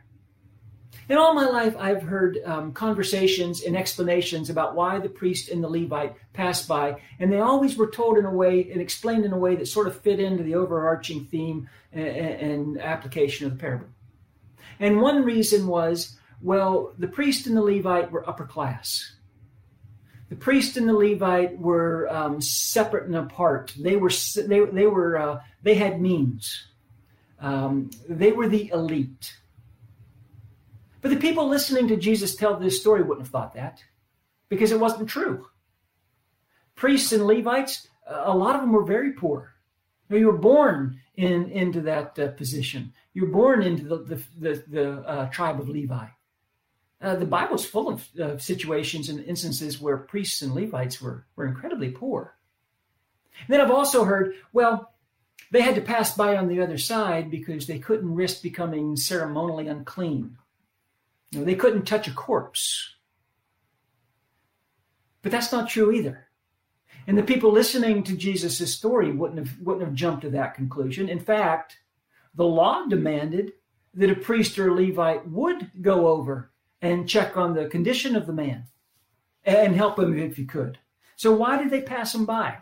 In 1.11 1.19
all 1.19 1.35
my 1.35 1.47
life, 1.47 1.77
I've 1.79 2.03
heard 2.03 2.39
um, 2.45 2.73
conversations 2.73 3.63
and 3.63 3.77
explanations 3.77 4.49
about 4.49 4.75
why 4.75 4.99
the 4.99 5.09
priest 5.09 5.51
and 5.51 5.63
the 5.63 5.69
Levite 5.69 6.17
passed 6.33 6.67
by, 6.67 7.01
and 7.19 7.31
they 7.31 7.41
always 7.41 7.77
were 7.77 7.91
told 7.91 8.19
in 8.19 8.25
a 8.25 8.33
way 8.33 8.71
and 8.73 8.81
explained 8.81 9.27
in 9.27 9.33
a 9.33 9.39
way 9.39 9.55
that 9.55 9.69
sort 9.69 9.87
of 9.87 10.01
fit 10.01 10.19
into 10.19 10.43
the 10.43 10.55
overarching 10.55 11.27
theme 11.27 11.69
and, 11.93 12.07
and 12.07 12.81
application 12.81 13.47
of 13.47 13.53
the 13.53 13.59
parable. 13.59 13.89
And 14.81 15.01
one 15.01 15.25
reason 15.25 15.67
was 15.67 16.19
well, 16.41 16.95
the 16.99 17.09
priest 17.09 17.47
and 17.47 17.57
the 17.57 17.63
Levite 17.63 18.11
were 18.13 18.29
upper 18.29 18.45
class. 18.45 19.17
The 20.31 20.37
priest 20.37 20.77
and 20.77 20.89
the 20.89 20.93
Levite 20.93 21.59
were 21.59 22.09
um, 22.11 22.41
separate 22.41 23.07
and 23.07 23.17
apart. 23.17 23.75
They 23.79 23.97
were 23.97 24.13
they 24.37 24.65
they 24.65 24.87
were 24.87 25.19
uh, 25.19 25.41
they 25.63 25.75
had 25.75 26.01
means. 26.01 26.68
Um, 27.41 27.91
they 28.09 28.33
were 28.33 28.49
the 28.49 28.69
elite. 28.71 29.37
But 31.01 31.11
the 31.11 31.17
people 31.17 31.49
listening 31.49 31.89
to 31.89 31.97
Jesus 31.97 32.35
tell 32.35 32.57
this 32.57 32.81
story 32.81 33.03
wouldn't 33.03 33.27
have 33.27 33.33
thought 33.33 33.55
that 33.55 33.83
because 34.49 34.73
it 34.73 34.81
wasn't 34.81 35.09
true. 35.09 35.47
Priests 36.75 37.13
and 37.13 37.27
Levites, 37.27 37.87
a 38.07 38.37
lot 38.37 38.55
of 38.55 38.63
them 38.63 38.73
were 38.73 38.85
very 38.85 39.13
poor. 39.13 39.55
You 40.11 40.27
were 40.27 40.39
born 40.39 41.01
in 41.17 41.51
into 41.51 41.83
that 41.83 42.19
uh, 42.19 42.29
position. 42.29 42.93
You 43.13 43.27
were 43.27 43.33
born 43.33 43.63
into 43.63 43.85
the 43.85 43.97
the, 43.99 44.23
the, 44.39 44.65
the 44.69 44.91
uh, 45.01 45.27
tribe 45.31 45.61
of 45.61 45.69
Levi. 45.69 46.07
Uh, 47.01 47.15
the 47.15 47.27
Bible's 47.27 47.65
full 47.65 47.89
of 47.89 48.09
uh, 48.19 48.39
situations 48.39 49.09
and 49.09 49.25
instances 49.25 49.81
where 49.81 49.99
priests 49.99 50.43
and 50.43 50.53
Levites 50.53 51.01
were, 51.01 51.27
were 51.37 51.47
incredibly 51.47 51.91
poor. 51.91 52.35
And 53.41 53.55
then 53.55 53.61
I've 53.61 53.71
also 53.71 54.03
heard, 54.03 54.35
well, 54.53 54.93
they 55.51 55.63
had 55.63 55.75
to 55.77 55.81
pass 55.81 56.15
by 56.15 56.37
on 56.37 56.49
the 56.49 56.61
other 56.61 56.79
side 56.79 57.31
because 57.31 57.67
they 57.67 57.79
couldn't 57.79 58.15
risk 58.15 58.43
becoming 58.43 58.97
ceremonially 58.97 59.69
unclean. 59.69 60.37
You 61.31 61.41
know, 61.41 61.45
they 61.45 61.55
couldn't 61.55 61.85
touch 61.85 62.09
a 62.09 62.13
corpse. 62.13 62.95
But 65.23 65.33
that's 65.33 65.53
not 65.53 65.69
true 65.69 65.93
either. 65.93 66.29
And 67.07 67.17
the 67.17 67.23
people 67.23 67.51
listening 67.51 68.03
to 68.05 68.17
Jesus' 68.17 68.75
story 68.75 69.13
wouldn't 69.13 69.39
have, 69.39 69.59
wouldn't 69.61 69.87
have 69.87 69.95
jumped 69.95 70.23
to 70.23 70.31
that 70.31 70.55
conclusion. 70.55 71.09
In 71.09 71.21
fact, 71.21 71.79
the 72.35 72.45
law 72.45 72.85
demanded 72.87 73.53
that 73.95 74.11
a 74.11 74.15
priest 74.15 74.59
or 74.59 74.69
a 74.69 74.75
Levite 74.75 75.27
would 75.29 75.71
go 75.81 76.09
over 76.09 76.51
and 76.83 77.09
check 77.09 77.37
on 77.37 77.55
the 77.55 77.67
condition 77.67 78.15
of 78.15 78.27
the 78.27 78.33
man 78.33 78.67
and 79.45 79.75
help 79.75 79.99
him 79.99 80.19
if 80.19 80.37
he 80.37 80.45
could. 80.45 80.79
So, 81.17 81.33
why 81.35 81.57
did 81.57 81.71
they 81.71 81.81
pass 81.81 82.15
him 82.15 82.27
by? 82.27 82.59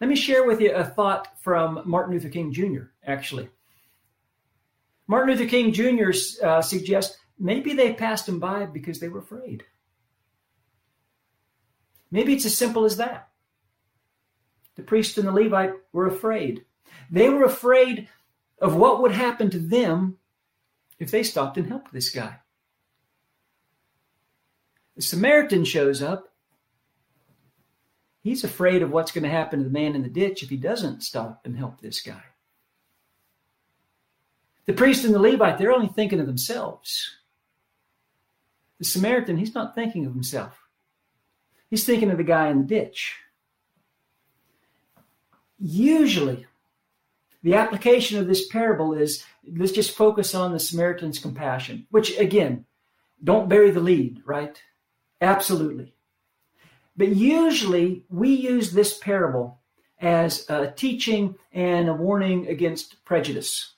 Let 0.00 0.08
me 0.08 0.16
share 0.16 0.46
with 0.46 0.60
you 0.60 0.72
a 0.72 0.84
thought 0.84 1.28
from 1.40 1.82
Martin 1.84 2.14
Luther 2.14 2.30
King 2.30 2.52
Jr., 2.52 2.84
actually. 3.06 3.50
Martin 5.06 5.34
Luther 5.34 5.50
King 5.50 5.72
Jr. 5.72 6.12
Uh, 6.42 6.62
suggests 6.62 7.18
maybe 7.38 7.74
they 7.74 7.92
passed 7.92 8.28
him 8.28 8.40
by 8.40 8.64
because 8.64 8.98
they 8.98 9.08
were 9.08 9.18
afraid. 9.18 9.64
Maybe 12.10 12.32
it's 12.32 12.46
as 12.46 12.56
simple 12.56 12.84
as 12.84 12.96
that. 12.96 13.28
The 14.76 14.82
priest 14.82 15.18
and 15.18 15.28
the 15.28 15.32
Levite 15.32 15.74
were 15.92 16.06
afraid. 16.06 16.64
They 17.10 17.28
were 17.28 17.44
afraid 17.44 18.08
of 18.60 18.76
what 18.76 19.02
would 19.02 19.12
happen 19.12 19.50
to 19.50 19.58
them 19.58 20.16
if 20.98 21.10
they 21.10 21.22
stopped 21.22 21.58
and 21.58 21.66
helped 21.66 21.92
this 21.92 22.10
guy. 22.10 22.38
The 24.96 25.02
Samaritan 25.02 25.64
shows 25.64 26.02
up. 26.02 26.29
He's 28.22 28.44
afraid 28.44 28.82
of 28.82 28.90
what's 28.90 29.12
going 29.12 29.24
to 29.24 29.30
happen 29.30 29.60
to 29.60 29.64
the 29.64 29.70
man 29.70 29.94
in 29.94 30.02
the 30.02 30.08
ditch 30.08 30.42
if 30.42 30.50
he 30.50 30.56
doesn't 30.56 31.02
stop 31.02 31.40
and 31.44 31.56
help 31.56 31.80
this 31.80 32.00
guy. 32.00 32.22
The 34.66 34.74
priest 34.74 35.04
and 35.04 35.14
the 35.14 35.18
Levite, 35.18 35.58
they're 35.58 35.72
only 35.72 35.88
thinking 35.88 36.20
of 36.20 36.26
themselves. 36.26 37.16
The 38.78 38.84
Samaritan, 38.84 39.36
he's 39.36 39.54
not 39.54 39.74
thinking 39.74 40.06
of 40.06 40.12
himself. 40.12 40.58
He's 41.70 41.84
thinking 41.84 42.10
of 42.10 42.18
the 42.18 42.24
guy 42.24 42.48
in 42.48 42.58
the 42.58 42.64
ditch. 42.64 43.16
Usually, 45.58 46.46
the 47.42 47.54
application 47.54 48.18
of 48.18 48.26
this 48.26 48.48
parable 48.48 48.94
is 48.94 49.24
let's 49.56 49.72
just 49.72 49.96
focus 49.96 50.34
on 50.34 50.52
the 50.52 50.58
Samaritan's 50.58 51.18
compassion, 51.18 51.86
which 51.90 52.18
again, 52.18 52.64
don't 53.22 53.48
bury 53.48 53.70
the 53.70 53.80
lead, 53.80 54.22
right? 54.24 54.60
Absolutely. 55.20 55.94
But 57.00 57.16
usually 57.16 58.04
we 58.10 58.28
use 58.28 58.72
this 58.72 58.98
parable 58.98 59.58
as 60.02 60.44
a 60.50 60.70
teaching 60.70 61.34
and 61.50 61.88
a 61.88 61.94
warning 61.94 62.46
against 62.46 63.02
prejudice. 63.06 63.72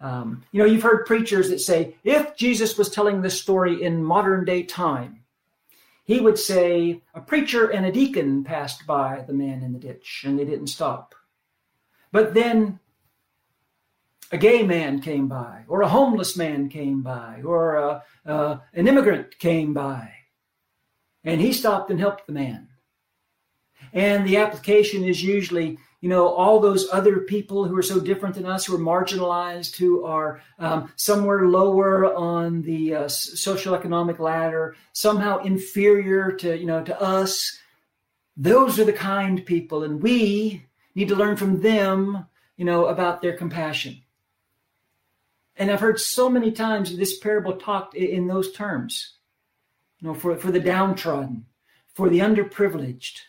Um, 0.00 0.42
you 0.50 0.58
know, 0.58 0.64
you've 0.64 0.82
heard 0.82 1.06
preachers 1.06 1.50
that 1.50 1.60
say, 1.60 1.94
if 2.02 2.34
Jesus 2.36 2.76
was 2.76 2.90
telling 2.90 3.22
this 3.22 3.40
story 3.40 3.80
in 3.80 4.02
modern 4.02 4.44
day 4.44 4.64
time, 4.64 5.20
he 6.02 6.18
would 6.18 6.36
say, 6.36 7.00
a 7.14 7.20
preacher 7.20 7.68
and 7.68 7.86
a 7.86 7.92
deacon 7.92 8.42
passed 8.42 8.88
by 8.88 9.22
the 9.24 9.34
man 9.34 9.62
in 9.62 9.72
the 9.72 9.78
ditch 9.78 10.24
and 10.26 10.36
they 10.36 10.44
didn't 10.44 10.66
stop. 10.66 11.14
But 12.10 12.34
then 12.34 12.80
a 14.32 14.36
gay 14.36 14.64
man 14.64 15.00
came 15.00 15.28
by, 15.28 15.62
or 15.68 15.82
a 15.82 15.88
homeless 15.88 16.36
man 16.36 16.70
came 16.70 17.02
by, 17.02 17.40
or 17.44 17.76
a, 17.76 18.02
uh, 18.26 18.58
an 18.74 18.88
immigrant 18.88 19.38
came 19.38 19.72
by, 19.72 20.12
and 21.28 21.42
he 21.42 21.52
stopped 21.52 21.90
and 21.90 22.00
helped 22.00 22.26
the 22.26 22.32
man. 22.32 22.68
And 23.92 24.26
the 24.26 24.38
application 24.38 25.04
is 25.04 25.22
usually, 25.22 25.78
you 26.00 26.08
know, 26.08 26.26
all 26.26 26.58
those 26.58 26.88
other 26.90 27.20
people 27.20 27.66
who 27.66 27.76
are 27.76 27.82
so 27.82 28.00
different 28.00 28.34
than 28.34 28.46
us, 28.46 28.64
who 28.64 28.74
are 28.74 28.78
marginalized, 28.78 29.76
who 29.76 30.06
are 30.06 30.40
um, 30.58 30.90
somewhere 30.96 31.46
lower 31.46 32.14
on 32.14 32.62
the 32.62 32.94
uh, 32.94 33.08
social 33.08 33.74
economic 33.74 34.18
ladder, 34.18 34.74
somehow 34.94 35.38
inferior 35.38 36.32
to, 36.32 36.56
you 36.56 36.64
know, 36.64 36.82
to 36.82 36.98
us. 36.98 37.58
Those 38.34 38.78
are 38.78 38.84
the 38.84 38.92
kind 38.92 39.44
people, 39.44 39.84
and 39.84 40.02
we 40.02 40.64
need 40.94 41.08
to 41.08 41.16
learn 41.16 41.36
from 41.36 41.60
them, 41.60 42.26
you 42.56 42.64
know, 42.64 42.86
about 42.86 43.20
their 43.20 43.36
compassion. 43.36 44.00
And 45.56 45.70
I've 45.70 45.80
heard 45.80 46.00
so 46.00 46.30
many 46.30 46.52
times 46.52 46.96
this 46.96 47.18
parable 47.18 47.56
talked 47.56 47.94
in 47.94 48.28
those 48.28 48.52
terms. 48.52 49.17
You 50.00 50.08
know, 50.08 50.14
for, 50.14 50.36
for 50.36 50.52
the 50.52 50.60
downtrodden, 50.60 51.46
for 51.94 52.08
the 52.08 52.20
underprivileged. 52.20 53.20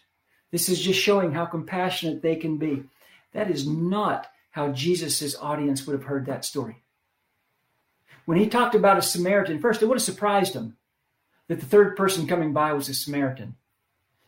This 0.51 0.69
is 0.69 0.79
just 0.79 0.99
showing 0.99 1.31
how 1.31 1.45
compassionate 1.45 2.21
they 2.21 2.35
can 2.35 2.57
be. 2.57 2.83
That 3.33 3.49
is 3.49 3.67
not 3.67 4.27
how 4.51 4.69
Jesus' 4.69 5.35
audience 5.35 5.85
would 5.85 5.93
have 5.93 6.03
heard 6.03 6.25
that 6.25 6.45
story. 6.45 6.83
When 8.25 8.37
he 8.37 8.47
talked 8.47 8.75
about 8.75 8.97
a 8.97 9.01
Samaritan, 9.01 9.59
first, 9.59 9.81
it 9.81 9.85
would 9.85 9.97
have 9.97 10.03
surprised 10.03 10.53
them 10.53 10.77
that 11.47 11.59
the 11.59 11.65
third 11.65 11.95
person 11.95 12.27
coming 12.27 12.53
by 12.53 12.73
was 12.73 12.89
a 12.89 12.93
Samaritan. 12.93 13.55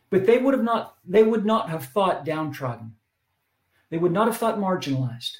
But 0.09 0.25
they 0.25 0.37
would 0.37 0.53
have 0.53 0.63
not, 0.63 0.95
they 1.05 1.23
would 1.23 1.45
not 1.45 1.69
have 1.69 1.85
thought 1.85 2.25
downtrodden. 2.25 2.95
They 3.89 3.97
would 3.97 4.11
not 4.11 4.27
have 4.27 4.37
thought 4.37 4.57
marginalized. 4.57 5.37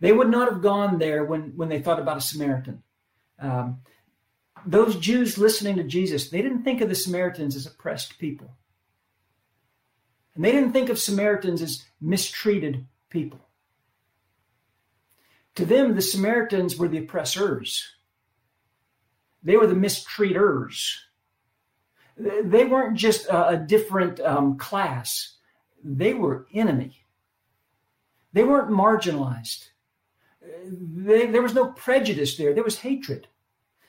They 0.00 0.12
would 0.12 0.28
not 0.28 0.50
have 0.50 0.60
gone 0.60 0.98
there 0.98 1.24
when, 1.24 1.52
when 1.56 1.68
they 1.68 1.80
thought 1.80 2.00
about 2.00 2.18
a 2.18 2.20
Samaritan. 2.20 2.82
Um, 3.38 3.78
those 4.66 4.96
Jews 4.96 5.38
listening 5.38 5.76
to 5.76 5.84
Jesus, 5.84 6.30
they 6.30 6.42
didn't 6.42 6.62
think 6.62 6.80
of 6.80 6.88
the 6.88 6.94
Samaritans 6.94 7.56
as 7.56 7.66
oppressed 7.66 8.18
people. 8.18 8.56
And 10.34 10.44
they 10.44 10.52
didn't 10.52 10.72
think 10.72 10.88
of 10.88 10.98
Samaritans 10.98 11.62
as 11.62 11.84
mistreated 12.00 12.86
people. 13.08 13.40
To 15.56 15.64
them, 15.64 15.94
the 15.94 16.02
Samaritans 16.02 16.76
were 16.76 16.88
the 16.88 16.98
oppressors. 16.98 17.84
They 19.42 19.56
were 19.56 19.68
the 19.68 19.74
mistreaters. 19.74 20.96
They 22.16 22.64
weren't 22.64 22.96
just 22.96 23.26
a, 23.28 23.56
different 23.56 24.20
um, 24.20 24.56
class, 24.56 25.36
they 25.82 26.14
were 26.14 26.46
enemy. 26.52 27.02
They 28.32 28.44
weren't 28.44 28.70
marginalized 28.70 29.68
they, 30.66 31.26
there 31.26 31.42
was 31.42 31.54
no 31.54 31.72
prejudice 31.72 32.36
there. 32.36 32.54
There 32.54 32.64
was 32.64 32.78
hatred. 32.78 33.28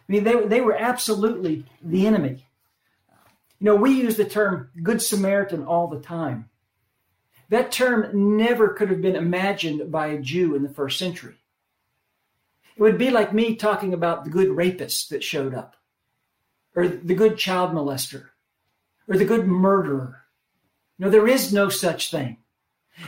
I 0.08 0.12
mean, 0.12 0.24
they, 0.24 0.46
they 0.46 0.62
were 0.62 0.76
absolutely 0.76 1.66
the 1.82 2.06
enemy. 2.06 2.46
You 3.60 3.66
know, 3.66 3.76
we 3.76 3.92
use 3.92 4.18
the 4.18 4.26
term 4.26 4.70
Good 4.84 5.02
Samaritan 5.02 5.66
all 5.66 5.88
the 5.88 6.00
time. 6.00 6.50
That 7.50 7.72
term 7.72 8.38
never 8.38 8.70
could 8.70 8.90
have 8.90 9.02
been 9.02 9.16
imagined 9.16 9.92
by 9.92 10.08
a 10.08 10.22
Jew 10.22 10.56
in 10.56 10.64
the 10.64 10.70
first 10.70 11.00
century. 11.00 11.36
It 12.76 12.82
would 12.82 12.98
be 12.98 13.10
like 13.10 13.34
me 13.34 13.56
talking 13.56 13.94
about 13.94 14.24
the 14.24 14.30
good 14.30 14.50
rapist 14.50 15.10
that 15.10 15.24
showed 15.24 15.54
up, 15.54 15.76
or 16.76 16.88
the 16.88 17.16
good 17.16 17.38
child 17.38 17.72
molester, 17.72 18.30
or 19.08 19.18
the 19.18 19.26
good 19.26 19.48
murderer. 19.48 20.24
No, 21.00 21.10
there 21.10 21.28
is 21.28 21.54
no 21.54 21.70
such 21.70 22.12
thing. 22.12 22.38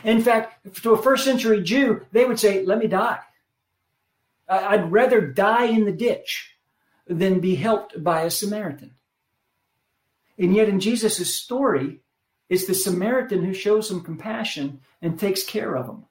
In 0.03 0.21
fact, 0.21 0.81
to 0.83 0.93
a 0.93 1.01
first 1.01 1.25
century 1.25 1.61
Jew, 1.61 2.05
they 2.11 2.25
would 2.25 2.39
say, 2.39 2.63
Let 2.63 2.79
me 2.79 2.87
die. 2.87 3.19
I'd 4.49 4.91
rather 4.91 5.21
die 5.21 5.65
in 5.65 5.85
the 5.85 5.91
ditch 5.91 6.56
than 7.09 7.39
be 7.39 7.55
helped 7.55 8.03
by 8.03 8.21
a 8.21 8.29
Samaritan. 8.29 8.91
And 10.37 10.53
yet, 10.53 10.69
in 10.69 10.79
Jesus' 10.79 11.35
story, 11.35 12.01
it's 12.49 12.67
the 12.67 12.73
Samaritan 12.73 13.43
who 13.43 13.53
shows 13.53 13.87
some 13.87 14.01
compassion 14.01 14.81
and 15.01 15.19
takes 15.19 15.43
care 15.43 15.75
of 15.75 15.87
him. 15.87 16.05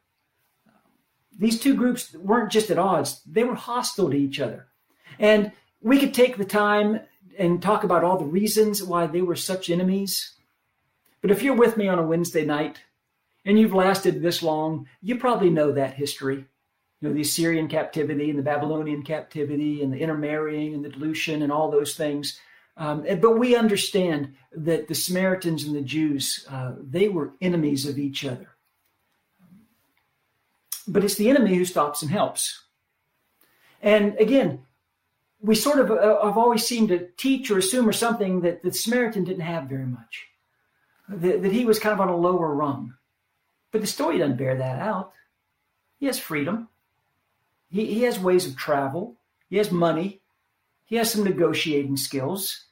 These 1.39 1.61
two 1.61 1.75
groups 1.75 2.15
weren't 2.15 2.51
just 2.51 2.71
at 2.71 2.79
odds, 2.79 3.23
they 3.27 3.45
were 3.45 3.55
hostile 3.55 4.11
to 4.11 4.17
each 4.17 4.41
other. 4.41 4.69
And 5.19 5.53
we 5.81 5.99
could 5.99 6.15
take 6.15 6.37
the 6.37 6.45
time 6.45 7.01
and 7.39 7.63
talk 7.63 7.85
about 7.85 8.05
all 8.05 8.19
the 8.19 8.25
reasons 8.25 8.83
why 8.83 9.07
they 9.07 9.21
were 9.23 9.37
such 9.37 9.71
enemies. 9.71 10.35
But 11.21 11.31
if 11.31 11.43
you're 11.43 11.55
with 11.55 11.77
me 11.77 11.89
on 11.89 11.99
a 11.99 12.07
Wednesday 12.07 12.45
night 12.45 12.81
and 13.45 13.59
you've 13.59 13.75
lasted 13.75 14.23
this 14.23 14.43
long, 14.43 14.89
you 15.03 15.17
probably 15.17 15.51
know 15.51 15.73
that 15.73 15.95
history 15.95 16.47
you 17.01 17.09
know, 17.09 17.15
the 17.15 17.21
Assyrian 17.21 17.69
captivity 17.69 18.31
and 18.31 18.39
the 18.39 18.43
Babylonian 18.43 19.03
captivity 19.03 19.83
and 19.83 19.93
the 19.93 19.99
intermarrying 19.99 20.75
and 20.75 20.85
the 20.85 20.89
dilution 20.89 21.43
and 21.43 21.53
all 21.53 21.71
those 21.71 21.95
things. 21.95 22.39
Um, 22.79 23.07
but 23.21 23.39
we 23.39 23.57
understand 23.57 24.35
that 24.53 24.89
the 24.89 24.95
Samaritans 24.95 25.65
and 25.65 25.75
the 25.75 25.83
Jews, 25.83 26.47
uh, 26.51 26.73
they 26.79 27.09
were 27.09 27.33
enemies 27.41 27.87
of 27.87 27.99
each 27.99 28.25
other. 28.25 28.49
But 30.87 31.05
it's 31.05 31.17
the 31.17 31.31
enemy 31.31 31.55
who 31.55 31.65
stops 31.65 32.03
and 32.03 32.11
helps. 32.11 32.63
And 33.83 34.17
again, 34.19 34.61
we 35.41 35.55
sort 35.55 35.79
of 35.79 35.91
uh, 35.91 36.25
have 36.25 36.39
always 36.39 36.67
seemed 36.67 36.89
to 36.89 37.09
teach 37.17 37.51
or 37.51 37.59
assume 37.59 37.89
or 37.89 37.93
something 37.93 38.41
that 38.43 38.63
the 38.63 38.73
Samaritan 38.73 39.25
didn't 39.25 39.41
have 39.43 39.65
very 39.65 39.87
much, 39.87 40.27
that, 41.09 41.43
that 41.43 41.53
he 41.53 41.65
was 41.65 41.79
kind 41.79 41.93
of 41.93 42.01
on 42.01 42.09
a 42.09 42.17
lower 42.17 42.55
rung. 42.55 42.95
But 43.73 43.81
the 43.81 43.87
story 43.87 44.19
doesn't 44.19 44.39
bear 44.39 44.57
that 44.57 44.81
out. 44.81 45.13
He 45.99 46.07
has 46.07 46.19
freedom. 46.19 46.69
He, 47.69 47.87
he 47.87 48.03
has 48.03 48.19
ways 48.19 48.47
of 48.47 48.57
travel, 48.57 49.17
he 49.49 49.57
has 49.57 49.71
money, 49.71 50.21
he 50.85 50.97
has 50.97 51.11
some 51.11 51.25
negotiating 51.25 51.97
skills. 51.97 52.65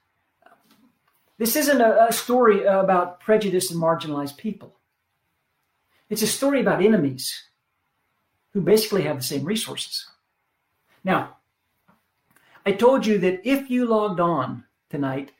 This 1.38 1.56
isn't 1.56 1.80
a, 1.80 2.06
a 2.08 2.12
story 2.12 2.64
about 2.64 3.20
prejudice 3.20 3.70
and 3.70 3.82
marginalized 3.82 4.36
people. 4.36 4.76
It's 6.08 6.22
a 6.22 6.28
story 6.28 6.60
about 6.60 6.82
enemies 6.82 7.42
who 8.52 8.60
basically 8.60 9.02
have 9.02 9.16
the 9.16 9.22
same 9.22 9.44
resources. 9.44 10.06
Now, 11.02 11.36
I 12.64 12.72
told 12.72 13.04
you 13.04 13.18
that 13.18 13.46
if 13.46 13.68
you 13.68 13.84
logged 13.84 14.20
on 14.20 14.64
tonight, 14.90 15.32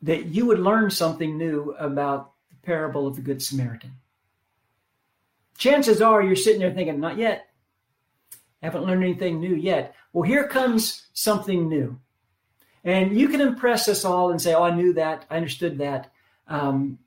that 0.00 0.26
you 0.26 0.46
would 0.46 0.58
learn 0.58 0.90
something 0.90 1.36
new 1.36 1.74
about 1.78 2.32
the 2.48 2.56
parable 2.62 3.06
of 3.06 3.16
the 3.16 3.22
Good 3.22 3.42
Samaritan. 3.42 3.92
Chances 5.58 6.00
are 6.00 6.22
you're 6.22 6.34
sitting 6.34 6.60
there 6.60 6.72
thinking, 6.72 6.98
not 6.98 7.18
yet 7.18 7.51
haven't 8.66 8.84
learned 8.84 9.02
anything 9.02 9.40
new 9.40 9.54
yet. 9.54 9.94
Well, 10.12 10.22
here 10.22 10.46
comes 10.46 11.06
something 11.12 11.68
new. 11.68 11.98
And 12.84 13.18
you 13.18 13.28
can 13.28 13.40
impress 13.40 13.88
us 13.88 14.04
all 14.04 14.30
and 14.30 14.40
say, 14.40 14.54
oh, 14.54 14.62
I 14.62 14.74
knew 14.74 14.92
that. 14.94 15.24
I 15.30 15.36
understood 15.36 15.78
that. 15.78 16.12
Um, 16.48 16.98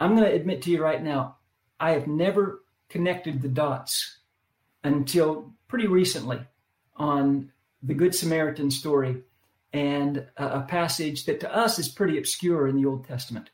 I'm 0.00 0.14
going 0.14 0.28
to 0.28 0.34
admit 0.34 0.62
to 0.62 0.70
you 0.70 0.82
right 0.82 1.02
now, 1.02 1.36
I 1.80 1.92
have 1.92 2.06
never 2.06 2.62
connected 2.88 3.42
the 3.42 3.48
dots 3.48 4.18
until 4.84 5.52
pretty 5.66 5.86
recently 5.86 6.40
on 6.96 7.52
the 7.82 7.94
Good 7.94 8.14
Samaritan 8.14 8.70
story 8.70 9.22
and 9.72 10.26
a, 10.36 10.46
a 10.46 10.60
passage 10.62 11.24
that 11.26 11.40
to 11.40 11.54
us 11.54 11.78
is 11.78 11.88
pretty 11.88 12.18
obscure 12.18 12.68
in 12.68 12.76
the 12.76 12.86
Old 12.86 13.06
Testament. 13.06 13.50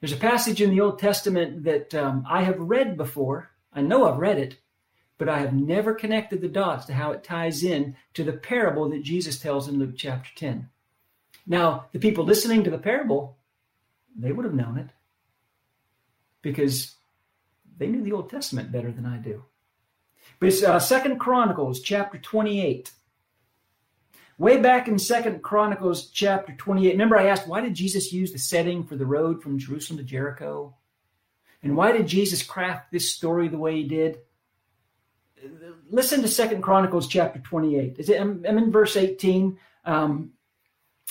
There's 0.00 0.12
a 0.12 0.16
passage 0.16 0.60
in 0.60 0.70
the 0.70 0.80
Old 0.80 0.98
Testament 0.98 1.64
that 1.64 1.94
um, 1.94 2.24
I 2.28 2.42
have 2.42 2.58
read 2.58 2.96
before. 2.96 3.50
I 3.72 3.82
know 3.82 4.08
I've 4.08 4.18
read 4.18 4.38
it, 4.38 4.56
but 5.18 5.28
I 5.28 5.38
have 5.38 5.54
never 5.54 5.94
connected 5.94 6.40
the 6.40 6.48
dots 6.48 6.86
to 6.86 6.94
how 6.94 7.12
it 7.12 7.24
ties 7.24 7.62
in 7.64 7.96
to 8.14 8.24
the 8.24 8.32
parable 8.32 8.88
that 8.90 9.02
Jesus 9.02 9.38
tells 9.38 9.68
in 9.68 9.78
Luke 9.78 9.94
chapter 9.96 10.30
10. 10.36 10.68
Now, 11.46 11.86
the 11.92 11.98
people 11.98 12.24
listening 12.24 12.64
to 12.64 12.70
the 12.70 12.78
parable, 12.78 13.38
they 14.16 14.32
would 14.32 14.44
have 14.44 14.54
known 14.54 14.78
it 14.78 14.90
because 16.42 16.94
they 17.78 17.86
knew 17.86 18.02
the 18.02 18.12
Old 18.12 18.30
Testament 18.30 18.72
better 18.72 18.90
than 18.90 19.06
I 19.06 19.16
do. 19.18 19.44
But 20.38 20.48
it's 20.48 20.62
uh, 20.62 20.78
Second 20.78 21.18
Chronicles 21.18 21.80
chapter 21.80 22.18
28. 22.18 22.90
Way 24.38 24.60
back 24.60 24.86
in 24.86 24.98
Second 24.98 25.42
Chronicles 25.42 26.10
chapter 26.10 26.52
28, 26.52 26.92
remember 26.92 27.16
I 27.16 27.28
asked, 27.28 27.48
why 27.48 27.62
did 27.62 27.74
Jesus 27.74 28.12
use 28.12 28.32
the 28.32 28.38
setting 28.38 28.84
for 28.84 28.96
the 28.96 29.06
road 29.06 29.42
from 29.42 29.58
Jerusalem 29.58 29.98
to 29.98 30.04
Jericho? 30.04 30.74
And 31.62 31.74
why 31.74 31.92
did 31.92 32.06
Jesus 32.06 32.42
craft 32.42 32.92
this 32.92 33.14
story 33.14 33.48
the 33.48 33.56
way 33.56 33.76
he 33.76 33.88
did? 33.88 34.18
Listen 35.90 36.22
to 36.22 36.28
Second 36.28 36.62
Chronicles 36.62 37.06
chapter 37.06 37.38
28. 37.40 37.96
It, 37.98 38.20
I'm, 38.20 38.44
I'm, 38.48 38.58
in 38.58 38.72
verse 38.72 38.96
18. 38.96 39.58
Um, 39.84 40.32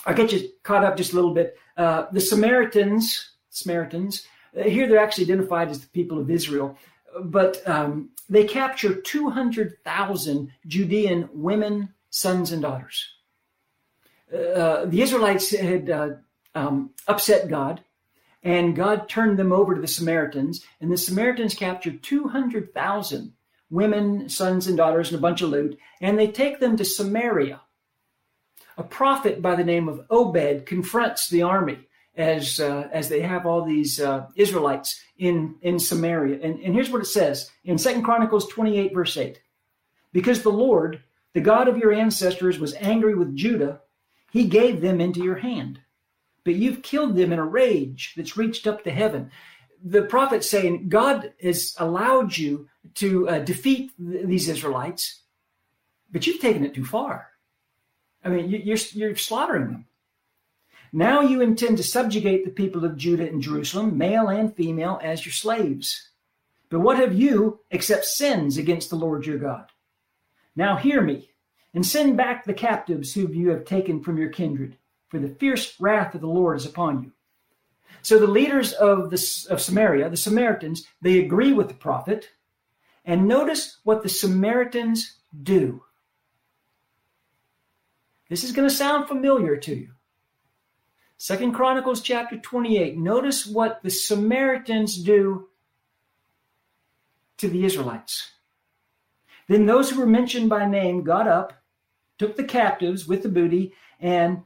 I'll 0.06 0.16
get 0.16 0.32
you 0.32 0.50
caught 0.64 0.84
up 0.84 0.98
just 0.98 1.14
a 1.14 1.16
little 1.16 1.34
bit. 1.34 1.58
Uh, 1.78 2.06
the 2.12 2.22
Samaritans, 2.22 3.32
Samaritans, 3.50 4.28
uh, 4.58 4.64
here 4.64 4.88
they're 4.88 5.00
actually 5.00 5.26
identified 5.26 5.70
as 5.70 5.80
the 5.80 5.88
people 5.88 6.20
of 6.20 6.30
Israel, 6.30 6.78
but 7.24 7.66
um, 7.68 8.10
they 8.30 8.44
capture 8.44 8.96
200,000 8.96 10.52
Judean 10.68 11.30
women, 11.34 11.94
sons, 12.10 12.52
and 12.52 12.62
daughters. 12.62 13.08
Uh, 14.34 14.86
the 14.86 15.02
Israelites 15.02 15.52
had 15.56 15.90
uh, 15.90 16.10
um, 16.56 16.92
upset 17.08 17.48
God, 17.48 17.84
and 18.44 18.76
God 18.76 19.08
turned 19.08 19.38
them 19.38 19.52
over 19.52 19.76
to 19.76 19.82
the 19.82 19.88
Samaritans, 19.88 20.66
and 20.82 20.92
the 20.92 20.98
Samaritans 20.98 21.54
captured 21.54 22.04
200,000 22.04 23.34
women, 23.76 24.30
sons, 24.30 24.68
and 24.68 24.78
daughters, 24.78 25.10
and 25.10 25.20
a 25.20 25.22
bunch 25.22 25.42
of 25.42 25.50
loot, 25.50 25.78
and 26.02 26.18
they 26.18 26.28
take 26.28 26.60
them 26.60 26.78
to 26.78 26.86
Samaria. 26.86 27.62
A 28.78 28.84
prophet 28.84 29.42
by 29.42 29.56
the 29.56 29.64
name 29.64 29.88
of 29.88 30.06
Obed 30.10 30.66
confronts 30.66 31.30
the 31.30 31.44
army 31.44 31.80
as 32.18 32.60
uh, 32.60 32.90
as 32.92 33.10
they 33.10 33.22
have 33.22 33.46
all 33.46 33.64
these 33.64 34.00
uh, 34.00 34.28
Israelites 34.36 35.00
in 35.18 35.56
in 35.62 35.80
Samaria. 35.80 36.40
And, 36.42 36.60
and 36.60 36.74
here's 36.74 36.90
what 36.90 37.02
it 37.02 37.08
says 37.08 37.52
in 37.64 37.78
Second 37.78 38.04
Chronicles 38.04 38.48
28, 38.48 38.94
verse 38.94 39.16
8. 39.16 39.40
Because 40.12 40.42
the 40.42 40.50
Lord, 40.50 41.04
the 41.34 41.42
God 41.42 41.68
of 41.68 41.78
your 41.78 41.92
ancestors, 41.92 42.58
was 42.58 42.74
angry 42.76 43.16
with 43.16 43.36
Judah, 43.36 43.82
he 44.32 44.48
gave 44.48 44.82
them 44.82 45.02
into 45.02 45.24
your 45.24 45.36
hand. 45.36 45.80
But 46.46 46.56
you've 46.56 46.84
killed 46.84 47.16
them 47.16 47.34
in 47.34 47.40
a 47.40 47.46
rage 47.46 48.14
that's 48.16 48.38
reached 48.38 48.68
up 48.68 48.84
to 48.84 48.92
heaven. 48.92 49.32
The 49.88 50.02
prophet's 50.02 50.50
saying, 50.50 50.90
God 50.90 51.32
has 51.42 51.76
allowed 51.78 52.36
you 52.36 52.68
to 52.96 53.30
uh, 53.30 53.40
defeat 53.40 53.92
th- 53.98 54.26
these 54.26 54.50
Israelites, 54.50 55.22
but 56.12 56.26
you've 56.26 56.42
taken 56.42 56.66
it 56.66 56.74
too 56.74 56.86
far. 56.86 57.28
I 58.24 58.30
mean, 58.30 58.50
you, 58.50 58.58
you're, 58.58 58.78
you're 58.94 59.16
slaughtering 59.16 59.68
them. 59.68 59.86
Now 60.92 61.22
you 61.22 61.42
intend 61.42 61.78
to 61.78 61.84
subjugate 61.84 62.46
the 62.46 62.52
people 62.52 62.84
of 62.84 62.98
Judah 62.98 63.28
and 63.28 63.44
Jerusalem, 63.44 63.96
male 63.96 64.30
and 64.30 64.56
female, 64.56 65.00
as 65.04 65.24
your 65.24 65.34
slaves. 65.34 66.10
But 66.70 66.80
what 66.80 66.98
have 66.98 67.14
you 67.14 67.60
except 67.70 68.06
sins 68.06 68.58
against 68.58 68.90
the 68.90 68.96
Lord 68.96 69.28
your 69.28 69.38
God? 69.38 69.68
Now 70.56 70.78
hear 70.78 71.02
me, 71.02 71.30
and 71.76 71.86
send 71.86 72.18
back 72.18 72.44
the 72.44 72.54
captives 72.54 73.14
whom 73.14 73.36
you 73.36 73.50
have 73.50 73.66
taken 73.66 74.02
from 74.02 74.18
your 74.18 74.30
kindred, 74.30 74.78
for 75.10 75.20
the 75.20 75.30
fierce 75.30 75.80
wrath 75.80 76.16
of 76.16 76.22
the 76.22 76.28
Lord 76.28 76.58
is 76.58 76.66
upon 76.66 77.04
you. 77.04 77.12
So 78.06 78.20
the 78.20 78.28
leaders 78.28 78.72
of, 78.72 79.10
the, 79.10 79.48
of 79.50 79.60
Samaria, 79.60 80.12
the 80.12 80.16
Samaritans, 80.16 80.86
they 81.02 81.18
agree 81.18 81.54
with 81.54 81.70
the 81.70 81.74
prophet. 81.74 82.30
And 83.04 83.28
notice 83.28 83.80
what 83.84 84.04
the 84.04 84.10
Samaritans 84.10 85.16
do. 85.42 85.84
This 88.30 88.44
is 88.44 88.52
going 88.52 88.70
to 88.70 88.76
sound 88.76 89.08
familiar 89.08 89.58
to 89.58 89.74
you. 89.74 89.90
Second 91.18 91.54
Chronicles 91.54 92.00
chapter 92.00 92.38
28. 92.38 92.96
Notice 92.96 93.48
what 93.48 93.82
the 93.82 93.90
Samaritans 93.90 95.02
do 95.02 95.48
to 97.38 97.48
the 97.48 97.66
Israelites. 97.66 98.34
Then 99.48 99.66
those 99.66 99.90
who 99.90 100.00
were 100.00 100.06
mentioned 100.06 100.48
by 100.48 100.68
name 100.68 101.02
got 101.04 101.28
up, 101.28 101.54
took 102.20 102.36
the 102.36 102.44
captives 102.44 103.08
with 103.08 103.24
the 103.24 103.30
booty, 103.30 103.74
and 104.00 104.44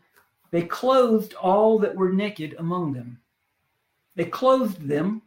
they 0.52 0.62
clothed 0.62 1.34
all 1.34 1.78
that 1.80 1.98
were 1.98 2.14
naked 2.14 2.56
among 2.58 2.94
them. 2.94 3.20
They 4.16 4.26
clothed 4.26 4.88
them, 4.88 5.22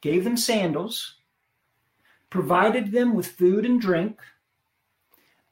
gave 0.00 0.24
them 0.24 0.36
sandals, 0.36 1.16
provided 2.30 2.92
them 2.92 3.14
with 3.14 3.26
food 3.26 3.64
and 3.64 3.80
drink, 3.80 4.20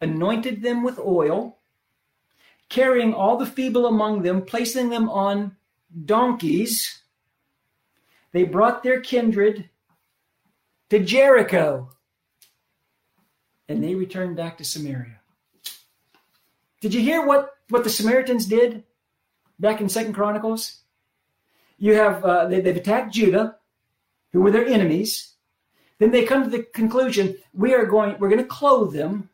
anointed 0.00 0.62
them 0.62 0.82
with 0.82 0.98
oil, 0.98 1.58
carrying 2.68 3.14
all 3.14 3.36
the 3.36 3.46
feeble 3.46 3.86
among 3.86 4.22
them, 4.22 4.42
placing 4.42 4.88
them 4.88 5.08
on 5.08 5.56
donkeys. 6.04 7.02
They 8.32 8.44
brought 8.44 8.82
their 8.82 9.00
kindred 9.00 9.70
to 10.90 10.98
Jericho, 10.98 11.90
and 13.68 13.82
they 13.82 13.94
returned 13.94 14.36
back 14.36 14.58
to 14.58 14.64
Samaria. 14.64 15.20
Did 16.80 16.92
you 16.92 17.00
hear 17.00 17.24
what, 17.24 17.50
what 17.70 17.84
the 17.84 17.90
Samaritans 17.90 18.46
did 18.46 18.84
back 19.58 19.80
in 19.80 19.88
Second 19.88 20.12
Chronicles? 20.12 20.83
You 21.78 21.94
have 21.94 22.24
uh, 22.24 22.46
they, 22.46 22.60
they've 22.60 22.76
attacked 22.76 23.12
Judah, 23.12 23.56
who 24.32 24.40
were 24.40 24.50
their 24.50 24.66
enemies. 24.66 25.34
Then 25.98 26.10
they 26.10 26.24
come 26.24 26.44
to 26.44 26.50
the 26.50 26.62
conclusion: 26.62 27.36
we 27.52 27.74
are 27.74 27.86
going, 27.86 28.16
we're 28.18 28.28
going 28.28 28.42
to 28.42 28.46
clothe 28.46 28.94
them 28.94 29.30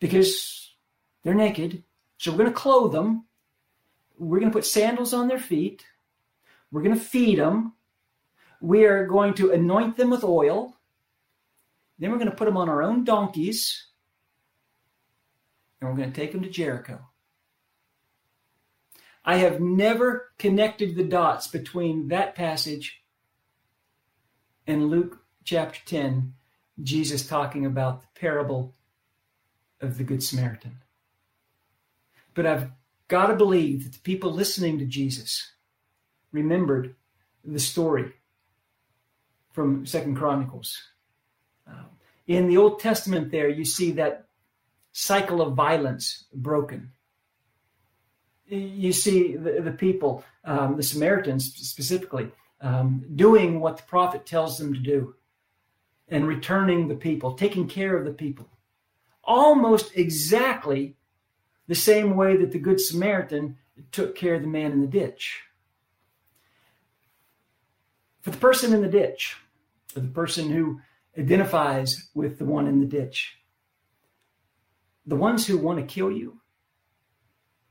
because 0.00 0.74
they're 1.22 1.34
naked, 1.34 1.82
so 2.18 2.30
we're 2.30 2.38
going 2.38 2.50
to 2.50 2.54
clothe 2.54 2.92
them. 2.92 3.24
We're 4.18 4.40
going 4.40 4.50
to 4.50 4.56
put 4.56 4.66
sandals 4.66 5.14
on 5.14 5.28
their 5.28 5.38
feet. 5.38 5.84
We're 6.70 6.82
going 6.82 6.94
to 6.94 7.00
feed 7.00 7.38
them. 7.38 7.74
We 8.60 8.84
are 8.84 9.06
going 9.06 9.34
to 9.34 9.52
anoint 9.52 9.96
them 9.96 10.10
with 10.10 10.24
oil. 10.24 10.76
Then 11.98 12.10
we're 12.10 12.18
going 12.18 12.30
to 12.30 12.36
put 12.36 12.46
them 12.46 12.56
on 12.56 12.68
our 12.68 12.82
own 12.82 13.04
donkeys. 13.04 13.86
And 15.80 15.88
we're 15.88 15.96
going 15.96 16.12
to 16.12 16.20
take 16.20 16.32
them 16.32 16.42
to 16.42 16.50
Jericho. 16.50 17.00
I 19.28 19.36
have 19.36 19.60
never 19.60 20.32
connected 20.38 20.96
the 20.96 21.04
dots 21.04 21.48
between 21.48 22.08
that 22.08 22.34
passage 22.34 23.02
and 24.66 24.88
Luke 24.88 25.18
chapter 25.44 25.80
10, 25.84 26.32
Jesus 26.82 27.26
talking 27.26 27.66
about 27.66 28.00
the 28.00 28.06
parable 28.18 28.74
of 29.82 29.98
the 29.98 30.04
Good 30.04 30.22
Samaritan. 30.22 30.78
But 32.32 32.46
I've 32.46 32.70
got 33.08 33.26
to 33.26 33.36
believe 33.36 33.84
that 33.84 33.92
the 33.92 34.00
people 34.00 34.32
listening 34.32 34.78
to 34.78 34.86
Jesus 34.86 35.52
remembered 36.32 36.94
the 37.44 37.60
story 37.60 38.14
from 39.52 39.84
Second 39.84 40.16
Chronicles. 40.16 40.74
Uh, 41.70 41.82
in 42.26 42.48
the 42.48 42.56
Old 42.56 42.80
Testament, 42.80 43.30
there 43.30 43.50
you 43.50 43.66
see 43.66 43.90
that 43.90 44.28
cycle 44.92 45.42
of 45.42 45.52
violence 45.52 46.24
broken. 46.32 46.92
You 48.48 48.92
see 48.92 49.36
the, 49.36 49.60
the 49.60 49.72
people, 49.72 50.24
um, 50.44 50.76
the 50.76 50.82
Samaritans 50.82 51.54
specifically, 51.54 52.30
um, 52.60 53.04
doing 53.14 53.60
what 53.60 53.76
the 53.76 53.82
prophet 53.84 54.26
tells 54.26 54.58
them 54.58 54.72
to 54.72 54.80
do 54.80 55.14
and 56.08 56.26
returning 56.26 56.88
the 56.88 56.94
people, 56.94 57.34
taking 57.34 57.68
care 57.68 57.96
of 57.96 58.04
the 58.04 58.12
people. 58.12 58.48
Almost 59.22 59.96
exactly 59.96 60.96
the 61.66 61.74
same 61.74 62.16
way 62.16 62.36
that 62.38 62.50
the 62.50 62.58
Good 62.58 62.80
Samaritan 62.80 63.58
took 63.92 64.16
care 64.16 64.34
of 64.34 64.42
the 64.42 64.48
man 64.48 64.72
in 64.72 64.80
the 64.80 64.86
ditch. 64.86 65.42
For 68.22 68.30
the 68.30 68.38
person 68.38 68.72
in 68.72 68.82
the 68.82 68.88
ditch, 68.88 69.36
for 69.88 70.00
the 70.00 70.08
person 70.08 70.50
who 70.50 70.80
identifies 71.18 72.08
with 72.14 72.38
the 72.38 72.44
one 72.44 72.66
in 72.66 72.80
the 72.80 72.86
ditch, 72.86 73.36
the 75.06 75.16
ones 75.16 75.46
who 75.46 75.58
want 75.58 75.78
to 75.78 75.84
kill 75.84 76.10
you 76.10 76.40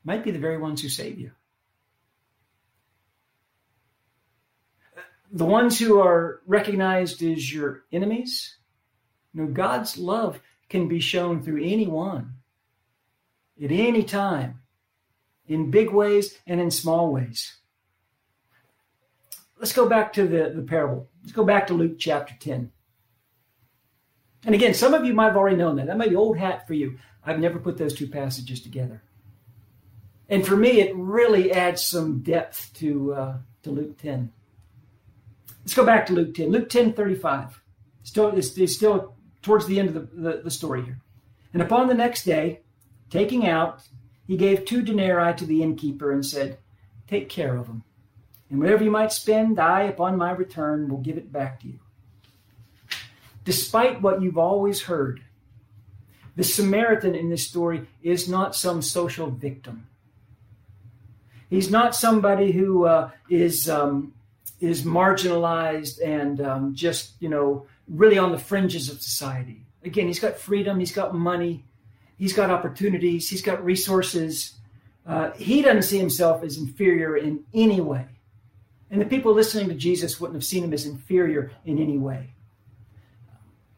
might 0.07 0.23
be 0.23 0.31
the 0.31 0.39
very 0.39 0.57
ones 0.57 0.81
who 0.81 0.87
save 0.87 1.19
you. 1.19 1.31
The 5.33 5.43
ones 5.43 5.77
who 5.77 5.99
are 5.99 6.41
recognized 6.47 7.21
as 7.21 7.53
your 7.53 7.83
enemies, 7.91 8.55
know, 9.33 9.47
God's 9.47 9.97
love 9.97 10.39
can 10.69 10.87
be 10.87 11.01
shown 11.01 11.43
through 11.43 11.61
anyone 11.61 12.35
at 13.61 13.69
any 13.69 14.03
time, 14.03 14.61
in 15.45 15.71
big 15.71 15.91
ways 15.91 16.37
and 16.47 16.61
in 16.61 16.71
small 16.71 17.11
ways. 17.11 17.57
Let's 19.59 19.73
go 19.73 19.89
back 19.89 20.13
to 20.13 20.25
the, 20.25 20.53
the 20.55 20.61
parable. 20.61 21.09
Let's 21.21 21.33
go 21.33 21.43
back 21.43 21.67
to 21.67 21.73
Luke 21.73 21.97
chapter 21.99 22.33
10. 22.39 22.71
And 24.45 24.55
again, 24.55 24.73
some 24.73 24.93
of 24.93 25.03
you 25.03 25.13
might 25.13 25.25
have 25.25 25.37
already 25.37 25.57
known 25.57 25.75
that. 25.75 25.87
That 25.87 25.97
might 25.97 26.11
be 26.11 26.15
old 26.15 26.37
hat 26.37 26.65
for 26.65 26.75
you. 26.75 26.97
I've 27.25 27.39
never 27.39 27.59
put 27.59 27.77
those 27.77 27.93
two 27.93 28.07
passages 28.07 28.61
together. 28.61 29.01
And 30.29 30.45
for 30.45 30.57
me, 30.57 30.81
it 30.81 30.95
really 30.95 31.51
adds 31.51 31.83
some 31.83 32.19
depth 32.19 32.73
to, 32.75 33.13
uh, 33.13 33.37
to 33.63 33.71
Luke 33.71 33.97
10. 33.97 34.31
Let's 35.61 35.73
go 35.73 35.85
back 35.85 36.05
to 36.07 36.13
Luke 36.13 36.33
10. 36.33 36.49
Luke 36.49 36.69
10 36.69 36.93
35. 36.93 37.61
Still, 38.03 38.29
it's, 38.29 38.57
it's 38.57 38.75
still 38.75 39.15
towards 39.41 39.65
the 39.67 39.79
end 39.79 39.89
of 39.89 39.93
the, 39.93 40.21
the, 40.21 40.41
the 40.43 40.51
story 40.51 40.83
here. 40.83 40.99
And 41.53 41.61
upon 41.61 41.87
the 41.87 41.93
next 41.93 42.23
day, 42.23 42.61
Taking 43.09 43.47
out 43.47 43.83
he 44.25 44.35
gave 44.35 44.65
two 44.65 44.81
denarii 44.81 45.33
to 45.35 45.45
the 45.45 45.63
innkeeper 45.63 46.11
and 46.11 46.25
said, 46.25 46.57
Take 47.07 47.29
care 47.29 47.55
of 47.55 47.67
them. 47.67 47.83
And 48.49 48.59
whatever 48.59 48.83
you 48.83 48.91
might 48.91 49.13
spend, 49.13 49.59
I, 49.59 49.83
upon 49.83 50.17
my 50.17 50.31
return, 50.31 50.89
will 50.89 50.97
give 50.97 51.17
it 51.17 51.31
back 51.31 51.61
to 51.61 51.67
you. 51.67 51.79
Despite 53.45 54.01
what 54.01 54.21
you've 54.21 54.37
always 54.37 54.81
heard, 54.81 55.21
the 56.35 56.43
Samaritan 56.43 57.15
in 57.15 57.29
this 57.29 57.47
story 57.47 57.87
is 58.01 58.27
not 58.27 58.55
some 58.55 58.81
social 58.81 59.29
victim. 59.29 59.87
He's 61.49 61.71
not 61.71 61.95
somebody 61.95 62.51
who 62.51 62.85
uh, 62.85 63.11
is 63.29 63.69
um, 63.69 64.13
is 64.59 64.83
marginalized 64.83 66.01
and 66.03 66.41
um, 66.41 66.75
just 66.75 67.13
you 67.21 67.29
know 67.29 67.65
really 67.87 68.17
on 68.17 68.31
the 68.31 68.37
fringes 68.37 68.89
of 68.89 69.01
society. 69.01 69.65
Again, 69.83 70.07
he's 70.07 70.19
got 70.19 70.37
freedom, 70.37 70.79
he's 70.79 70.91
got 70.91 71.15
money, 71.15 71.63
he's 72.17 72.33
got 72.33 72.49
opportunities, 72.49 73.29
he's 73.29 73.41
got 73.41 73.63
resources. 73.63 74.53
Uh, 75.05 75.31
he 75.31 75.61
doesn't 75.61 75.83
see 75.83 75.97
himself 75.97 76.43
as 76.43 76.57
inferior 76.57 77.15
in 77.15 77.45
any 77.53 77.79
way. 77.79 78.05
And 78.91 78.99
the 78.99 79.05
people 79.05 79.33
listening 79.33 79.69
to 79.69 79.75
Jesus 79.75 80.19
wouldn't 80.19 80.35
have 80.35 80.43
seen 80.43 80.65
him 80.65 80.73
as 80.73 80.85
inferior 80.85 81.51
in 81.65 81.79
any 81.79 81.97
way. 81.97 82.31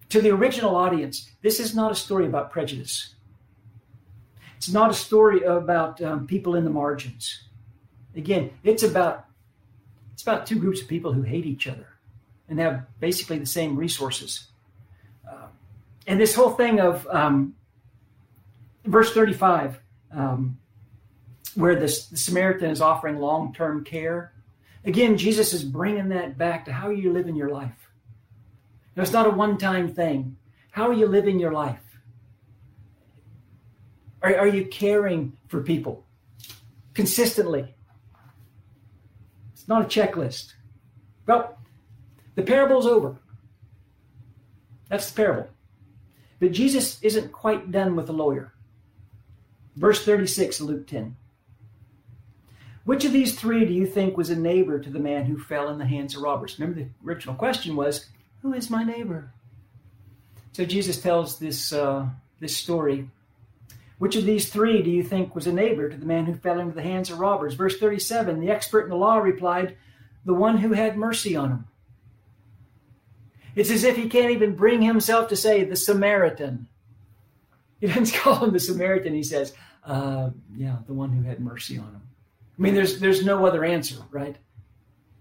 To 0.09 0.21
the 0.21 0.31
original 0.31 0.75
audience, 0.75 1.29
this 1.43 1.59
is 1.59 1.75
not 1.75 1.91
a 1.91 1.95
story 1.95 2.25
about 2.25 2.51
prejudice. 2.51 3.13
It's 4.57 4.69
not 4.69 4.89
a 4.89 4.93
story 4.95 5.43
about 5.43 6.01
um, 6.01 6.25
people 6.25 6.55
in 6.55 6.63
the 6.63 6.69
margins. 6.71 7.43
Again, 8.15 8.51
it's 8.63 8.83
about 8.83 9.25
it's 10.13 10.23
about 10.23 10.45
two 10.45 10.59
groups 10.59 10.81
of 10.81 10.87
people 10.87 11.13
who 11.13 11.21
hate 11.21 11.45
each 11.45 11.67
other 11.67 11.87
and 12.49 12.59
have 12.59 12.85
basically 12.99 13.39
the 13.39 13.45
same 13.45 13.77
resources. 13.77 14.47
Uh, 15.25 15.47
and 16.07 16.19
this 16.19 16.35
whole 16.35 16.49
thing 16.49 16.81
of 16.81 17.07
um, 17.07 17.55
verse 18.83 19.13
35, 19.13 19.79
um, 20.11 20.57
where 21.55 21.75
this, 21.75 22.07
the 22.07 22.17
Samaritan 22.17 22.69
is 22.69 22.81
offering 22.81 23.17
long 23.17 23.53
term 23.53 23.83
care, 23.85 24.33
again, 24.83 25.17
Jesus 25.17 25.53
is 25.53 25.63
bringing 25.63 26.09
that 26.09 26.37
back 26.37 26.65
to 26.65 26.73
how 26.73 26.89
you 26.89 27.13
live 27.13 27.27
in 27.27 27.35
your 27.35 27.49
life. 27.49 27.89
Now, 28.95 29.03
it's 29.03 29.13
not 29.13 29.27
a 29.27 29.29
one 29.29 29.57
time 29.57 29.93
thing. 29.93 30.35
How 30.71 30.89
are 30.89 30.93
you 30.93 31.05
living 31.05 31.39
your 31.39 31.53
life? 31.53 31.79
Are, 34.21 34.35
are 34.35 34.47
you 34.47 34.65
caring 34.65 35.37
for 35.47 35.61
people 35.61 36.03
consistently? 36.93 37.73
Not 39.69 39.83
a 39.83 39.85
checklist. 39.85 40.53
Well, 41.27 41.57
the 42.33 42.41
parable's 42.41 42.87
over. 42.87 43.15
That's 44.89 45.11
the 45.11 45.15
parable. 45.15 45.47
But 46.39 46.53
Jesus 46.53 47.01
isn't 47.03 47.31
quite 47.31 47.71
done 47.71 47.95
with 47.95 48.07
the 48.07 48.13
lawyer. 48.13 48.53
Verse 49.75 50.03
36 50.03 50.59
Luke 50.59 50.87
10. 50.87 51.15
Which 52.85 53.05
of 53.05 53.13
these 53.13 53.39
three 53.39 53.65
do 53.65 53.73
you 53.73 53.85
think 53.85 54.17
was 54.17 54.31
a 54.31 54.35
neighbor 54.35 54.79
to 54.79 54.89
the 54.89 54.97
man 54.97 55.25
who 55.25 55.37
fell 55.37 55.69
in 55.69 55.77
the 55.77 55.85
hands 55.85 56.15
of 56.15 56.23
robbers? 56.23 56.57
Remember, 56.57 56.81
the 56.81 56.89
original 57.05 57.35
question 57.35 57.75
was, 57.75 58.07
Who 58.41 58.53
is 58.53 58.71
my 58.71 58.83
neighbor? 58.83 59.31
So 60.53 60.65
Jesus 60.65 60.99
tells 60.99 61.37
this, 61.37 61.71
uh, 61.71 62.07
this 62.39 62.57
story. 62.57 63.07
Which 63.99 64.15
of 64.15 64.25
these 64.25 64.49
three 64.49 64.81
do 64.81 64.89
you 64.89 65.03
think 65.03 65.35
was 65.35 65.45
a 65.45 65.53
neighbor 65.53 65.89
to 65.89 65.97
the 65.97 66.05
man 66.05 66.25
who 66.25 66.33
fell 66.33 66.59
into 66.59 66.73
the 66.73 66.81
hands 66.81 67.11
of 67.11 67.19
robbers? 67.19 67.53
Verse 67.53 67.77
37 67.77 68.39
The 68.39 68.49
expert 68.49 68.85
in 68.85 68.89
the 68.89 68.95
law 68.95 69.17
replied, 69.17 69.77
The 70.25 70.33
one 70.33 70.57
who 70.57 70.71
had 70.73 70.97
mercy 70.97 71.35
on 71.35 71.49
him. 71.51 71.65
It's 73.55 73.69
as 73.69 73.83
if 73.83 73.97
he 73.97 74.07
can't 74.07 74.31
even 74.31 74.55
bring 74.55 74.81
himself 74.81 75.27
to 75.29 75.35
say 75.35 75.65
the 75.65 75.75
Samaritan. 75.75 76.67
He 77.81 77.87
doesn't 77.87 78.13
call 78.19 78.45
him 78.45 78.53
the 78.53 78.59
Samaritan. 78.59 79.13
He 79.13 79.23
says, 79.23 79.53
uh, 79.83 80.29
"Yeah, 80.55 80.77
the 80.87 80.93
one 80.93 81.11
who 81.11 81.23
had 81.23 81.41
mercy 81.41 81.77
on 81.77 81.87
him." 81.87 82.01
I 82.57 82.61
mean, 82.61 82.75
there's 82.75 82.99
there's 82.99 83.25
no 83.25 83.45
other 83.45 83.65
answer, 83.65 83.97
right? 84.11 84.37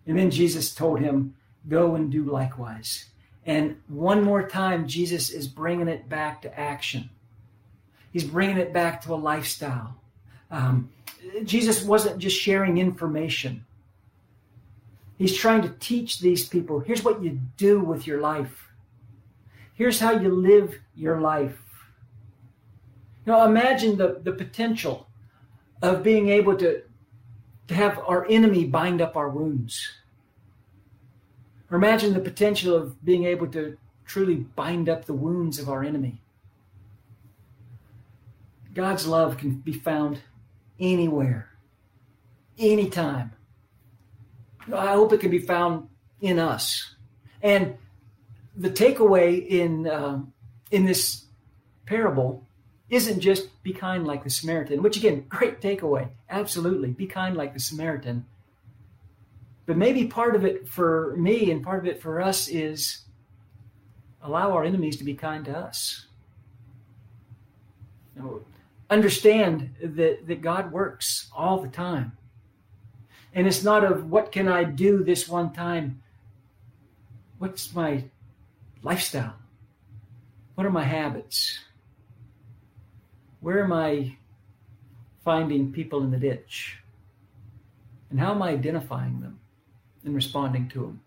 And 0.06 0.16
then 0.16 0.30
Jesus 0.30 0.72
told 0.72 1.00
him, 1.00 1.34
"Go 1.68 1.96
and 1.96 2.12
do 2.12 2.24
likewise." 2.24 3.06
And 3.44 3.80
one 3.88 4.22
more 4.22 4.46
time, 4.46 4.86
Jesus 4.86 5.30
is 5.30 5.48
bringing 5.48 5.88
it 5.88 6.08
back 6.08 6.42
to 6.42 6.60
action. 6.60 7.10
He's 8.12 8.24
bringing 8.24 8.58
it 8.58 8.72
back 8.72 9.02
to 9.02 9.14
a 9.14 9.16
lifestyle. 9.16 9.96
Um, 10.50 10.90
Jesus 11.44 11.82
wasn't 11.82 12.18
just 12.18 12.36
sharing 12.36 12.78
information. 12.78 13.64
He's 15.18 15.36
trying 15.36 15.62
to 15.62 15.68
teach 15.80 16.20
these 16.20 16.48
people 16.48 16.80
here's 16.80 17.04
what 17.04 17.22
you 17.22 17.40
do 17.56 17.80
with 17.80 18.06
your 18.06 18.20
life. 18.20 18.68
Here's 19.74 20.00
how 20.00 20.12
you 20.12 20.30
live 20.30 20.78
your 20.94 21.20
life. 21.20 21.58
You 23.26 23.32
Now 23.32 23.44
imagine 23.46 23.96
the, 23.96 24.20
the 24.22 24.32
potential 24.32 25.06
of 25.82 26.02
being 26.02 26.30
able 26.30 26.56
to, 26.56 26.82
to 27.68 27.74
have 27.74 27.98
our 27.98 28.26
enemy 28.28 28.64
bind 28.64 29.00
up 29.00 29.16
our 29.16 29.28
wounds. 29.28 29.92
Or 31.70 31.76
imagine 31.76 32.14
the 32.14 32.20
potential 32.20 32.74
of 32.74 33.04
being 33.04 33.24
able 33.24 33.46
to 33.48 33.76
truly 34.06 34.36
bind 34.36 34.88
up 34.88 35.04
the 35.04 35.12
wounds 35.12 35.58
of 35.58 35.68
our 35.68 35.84
enemy. 35.84 36.20
God's 38.74 39.06
love 39.06 39.38
can 39.38 39.56
be 39.56 39.72
found 39.72 40.20
anywhere, 40.78 41.50
anytime. 42.58 43.32
I 44.72 44.92
hope 44.92 45.12
it 45.12 45.20
can 45.20 45.30
be 45.30 45.38
found 45.38 45.88
in 46.20 46.38
us. 46.38 46.94
And 47.42 47.76
the 48.56 48.70
takeaway 48.70 49.46
in 49.46 49.86
uh, 49.86 50.20
in 50.70 50.84
this 50.84 51.24
parable 51.86 52.46
isn't 52.90 53.20
just 53.20 53.62
be 53.62 53.72
kind 53.72 54.06
like 54.06 54.24
the 54.24 54.30
Samaritan, 54.30 54.82
which 54.82 54.96
again, 54.96 55.24
great 55.28 55.60
takeaway. 55.60 56.08
Absolutely, 56.28 56.90
be 56.90 57.06
kind 57.06 57.36
like 57.36 57.54
the 57.54 57.60
Samaritan. 57.60 58.26
But 59.66 59.76
maybe 59.76 60.06
part 60.06 60.34
of 60.34 60.44
it 60.44 60.66
for 60.66 61.14
me 61.16 61.50
and 61.50 61.62
part 61.62 61.80
of 61.80 61.86
it 61.86 62.00
for 62.00 62.20
us 62.20 62.48
is 62.48 63.02
allow 64.22 64.52
our 64.52 64.64
enemies 64.64 64.96
to 64.96 65.04
be 65.04 65.14
kind 65.14 65.44
to 65.44 65.56
us. 65.56 66.06
You 68.16 68.22
know, 68.22 68.42
understand 68.90 69.74
that, 69.82 70.26
that 70.26 70.42
God 70.42 70.72
works 70.72 71.28
all 71.34 71.60
the 71.60 71.68
time. 71.68 72.12
And 73.34 73.46
it's 73.46 73.62
not 73.62 73.84
of 73.84 74.10
what 74.10 74.32
can 74.32 74.48
I 74.48 74.64
do 74.64 75.04
this 75.04 75.28
one 75.28 75.52
time? 75.52 76.02
What's 77.38 77.74
my 77.74 78.04
lifestyle? 78.82 79.34
What 80.54 80.66
are 80.66 80.70
my 80.70 80.84
habits? 80.84 81.58
Where 83.40 83.62
am 83.62 83.72
I 83.72 84.16
finding 85.24 85.72
people 85.72 86.02
in 86.02 86.10
the 86.10 86.18
ditch? 86.18 86.78
And 88.10 88.18
how 88.18 88.32
am 88.32 88.42
I 88.42 88.48
identifying 88.50 89.20
them 89.20 89.38
and 90.04 90.14
responding 90.14 90.68
to 90.70 90.80
them? 90.80 91.00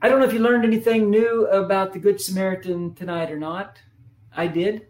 I 0.00 0.08
don't 0.08 0.18
know 0.18 0.26
if 0.26 0.32
you 0.32 0.40
learned 0.40 0.64
anything 0.64 1.10
new 1.10 1.46
about 1.46 1.92
the 1.92 2.00
Good 2.00 2.20
Samaritan 2.20 2.94
tonight 2.94 3.30
or 3.30 3.38
not. 3.38 3.78
I 4.34 4.48
did. 4.48 4.88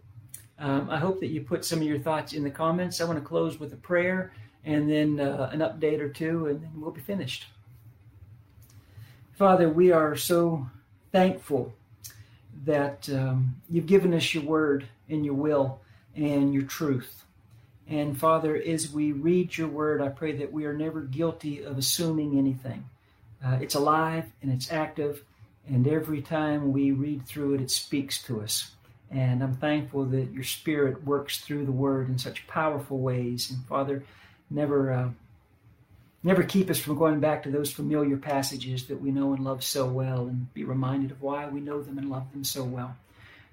Um, 0.63 0.89
I 0.89 0.97
hope 0.97 1.19
that 1.19 1.27
you 1.27 1.41
put 1.41 1.65
some 1.65 1.79
of 1.79 1.85
your 1.85 1.99
thoughts 1.99 2.31
in 2.31 2.41
the 2.41 2.49
comments. 2.49 3.01
I 3.01 3.03
want 3.03 3.19
to 3.19 3.25
close 3.25 3.59
with 3.59 3.73
a 3.73 3.77
prayer 3.77 4.31
and 4.63 4.89
then 4.89 5.19
uh, 5.19 5.49
an 5.51 5.59
update 5.59 5.99
or 5.99 6.07
two, 6.07 6.47
and 6.47 6.63
then 6.63 6.71
we'll 6.77 6.91
be 6.91 7.01
finished. 7.01 7.47
Father, 9.33 9.67
we 9.67 9.91
are 9.91 10.15
so 10.15 10.65
thankful 11.11 11.73
that 12.63 13.09
um, 13.09 13.61
you've 13.69 13.87
given 13.87 14.13
us 14.13 14.33
your 14.33 14.43
word 14.43 14.87
and 15.09 15.25
your 15.25 15.33
will 15.33 15.81
and 16.15 16.53
your 16.53 16.63
truth. 16.63 17.25
And 17.89 18.17
Father, 18.17 18.55
as 18.55 18.89
we 18.89 19.11
read 19.11 19.57
your 19.57 19.67
word, 19.67 20.01
I 20.01 20.07
pray 20.07 20.31
that 20.37 20.53
we 20.53 20.63
are 20.63 20.73
never 20.73 21.01
guilty 21.01 21.61
of 21.61 21.77
assuming 21.77 22.37
anything. 22.37 22.85
Uh, 23.45 23.57
it's 23.59 23.75
alive 23.75 24.31
and 24.41 24.49
it's 24.49 24.71
active, 24.71 25.25
and 25.67 25.85
every 25.89 26.21
time 26.21 26.71
we 26.71 26.91
read 26.91 27.25
through 27.25 27.55
it, 27.55 27.61
it 27.61 27.69
speaks 27.69 28.23
to 28.23 28.41
us. 28.41 28.71
And 29.13 29.43
I'm 29.43 29.53
thankful 29.53 30.05
that 30.05 30.31
your 30.31 30.43
spirit 30.43 31.03
works 31.05 31.39
through 31.39 31.65
the 31.65 31.71
word 31.71 32.09
in 32.09 32.17
such 32.17 32.47
powerful 32.47 32.97
ways. 32.97 33.51
And 33.51 33.63
Father, 33.65 34.03
never 34.49 34.91
uh, 34.91 35.09
never 36.23 36.41
keep 36.41 36.69
us 36.69 36.79
from 36.79 36.97
going 36.97 37.19
back 37.19 37.43
to 37.43 37.51
those 37.51 37.71
familiar 37.71 38.17
passages 38.17 38.87
that 38.87 39.01
we 39.01 39.11
know 39.11 39.33
and 39.33 39.43
love 39.43 39.63
so 39.63 39.85
well 39.85 40.21
and 40.21 40.51
be 40.53 40.63
reminded 40.63 41.11
of 41.11 41.21
why 41.21 41.47
we 41.47 41.59
know 41.59 41.81
them 41.81 41.99
and 41.99 42.09
love 42.09 42.31
them 42.31 42.43
so 42.43 42.63
well. 42.63 42.95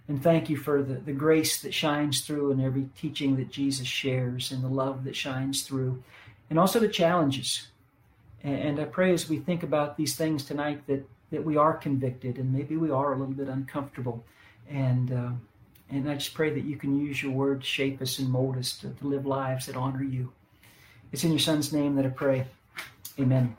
And 0.09 0.23
thank 0.23 0.49
you 0.49 0.57
for 0.57 0.83
the, 0.83 0.95
the 0.95 1.13
grace 1.13 1.61
that 1.61 1.75
shines 1.75 2.23
through 2.23 2.53
in 2.53 2.61
every 2.61 2.89
teaching 2.97 3.37
that 3.37 3.51
Jesus 3.51 3.87
shares 3.87 4.51
and 4.51 4.65
the 4.65 4.69
love 4.69 5.05
that 5.05 5.15
shines 5.15 5.63
through, 5.63 6.03
and 6.49 6.59
also 6.59 6.81
the 6.81 6.89
challenges. 6.89 7.69
And, 8.43 8.59
and 8.59 8.81
I 8.81 8.85
pray 8.85 9.13
as 9.13 9.29
we 9.29 9.39
think 9.39 9.63
about 9.63 9.97
these 9.97 10.17
things 10.17 10.45
tonight 10.45 10.87
that, 10.87 11.07
that 11.31 11.45
we 11.45 11.57
are 11.59 11.75
convicted 11.75 12.39
and 12.39 12.53
maybe 12.53 12.77
we 12.77 12.91
are 12.91 13.13
a 13.13 13.19
little 13.19 13.35
bit 13.35 13.49
uncomfortable. 13.49 14.25
And, 14.69 15.13
uh, 15.13 15.31
and 15.91 16.09
I 16.09 16.15
just 16.15 16.35
pray 16.35 16.51
that 16.51 16.65
you 16.65 16.77
can 16.77 16.99
use 16.99 17.23
your 17.23 17.33
word 17.33 17.61
to 17.61 17.67
shape 17.67 18.01
us 18.01 18.19
and 18.19 18.31
mold 18.31 18.57
us 18.57 18.77
to, 18.79 18.91
to 18.91 19.07
live 19.07 19.27
lives 19.27 19.67
that 19.67 19.77
honor 19.77 20.03
you. 20.03 20.33
It's 21.13 21.25
in 21.25 21.31
your 21.31 21.41
son's 21.41 21.73
name 21.73 21.97
that 21.97 22.07
I 22.07 22.11
pray. 22.11 22.47
Amen. 23.19 23.57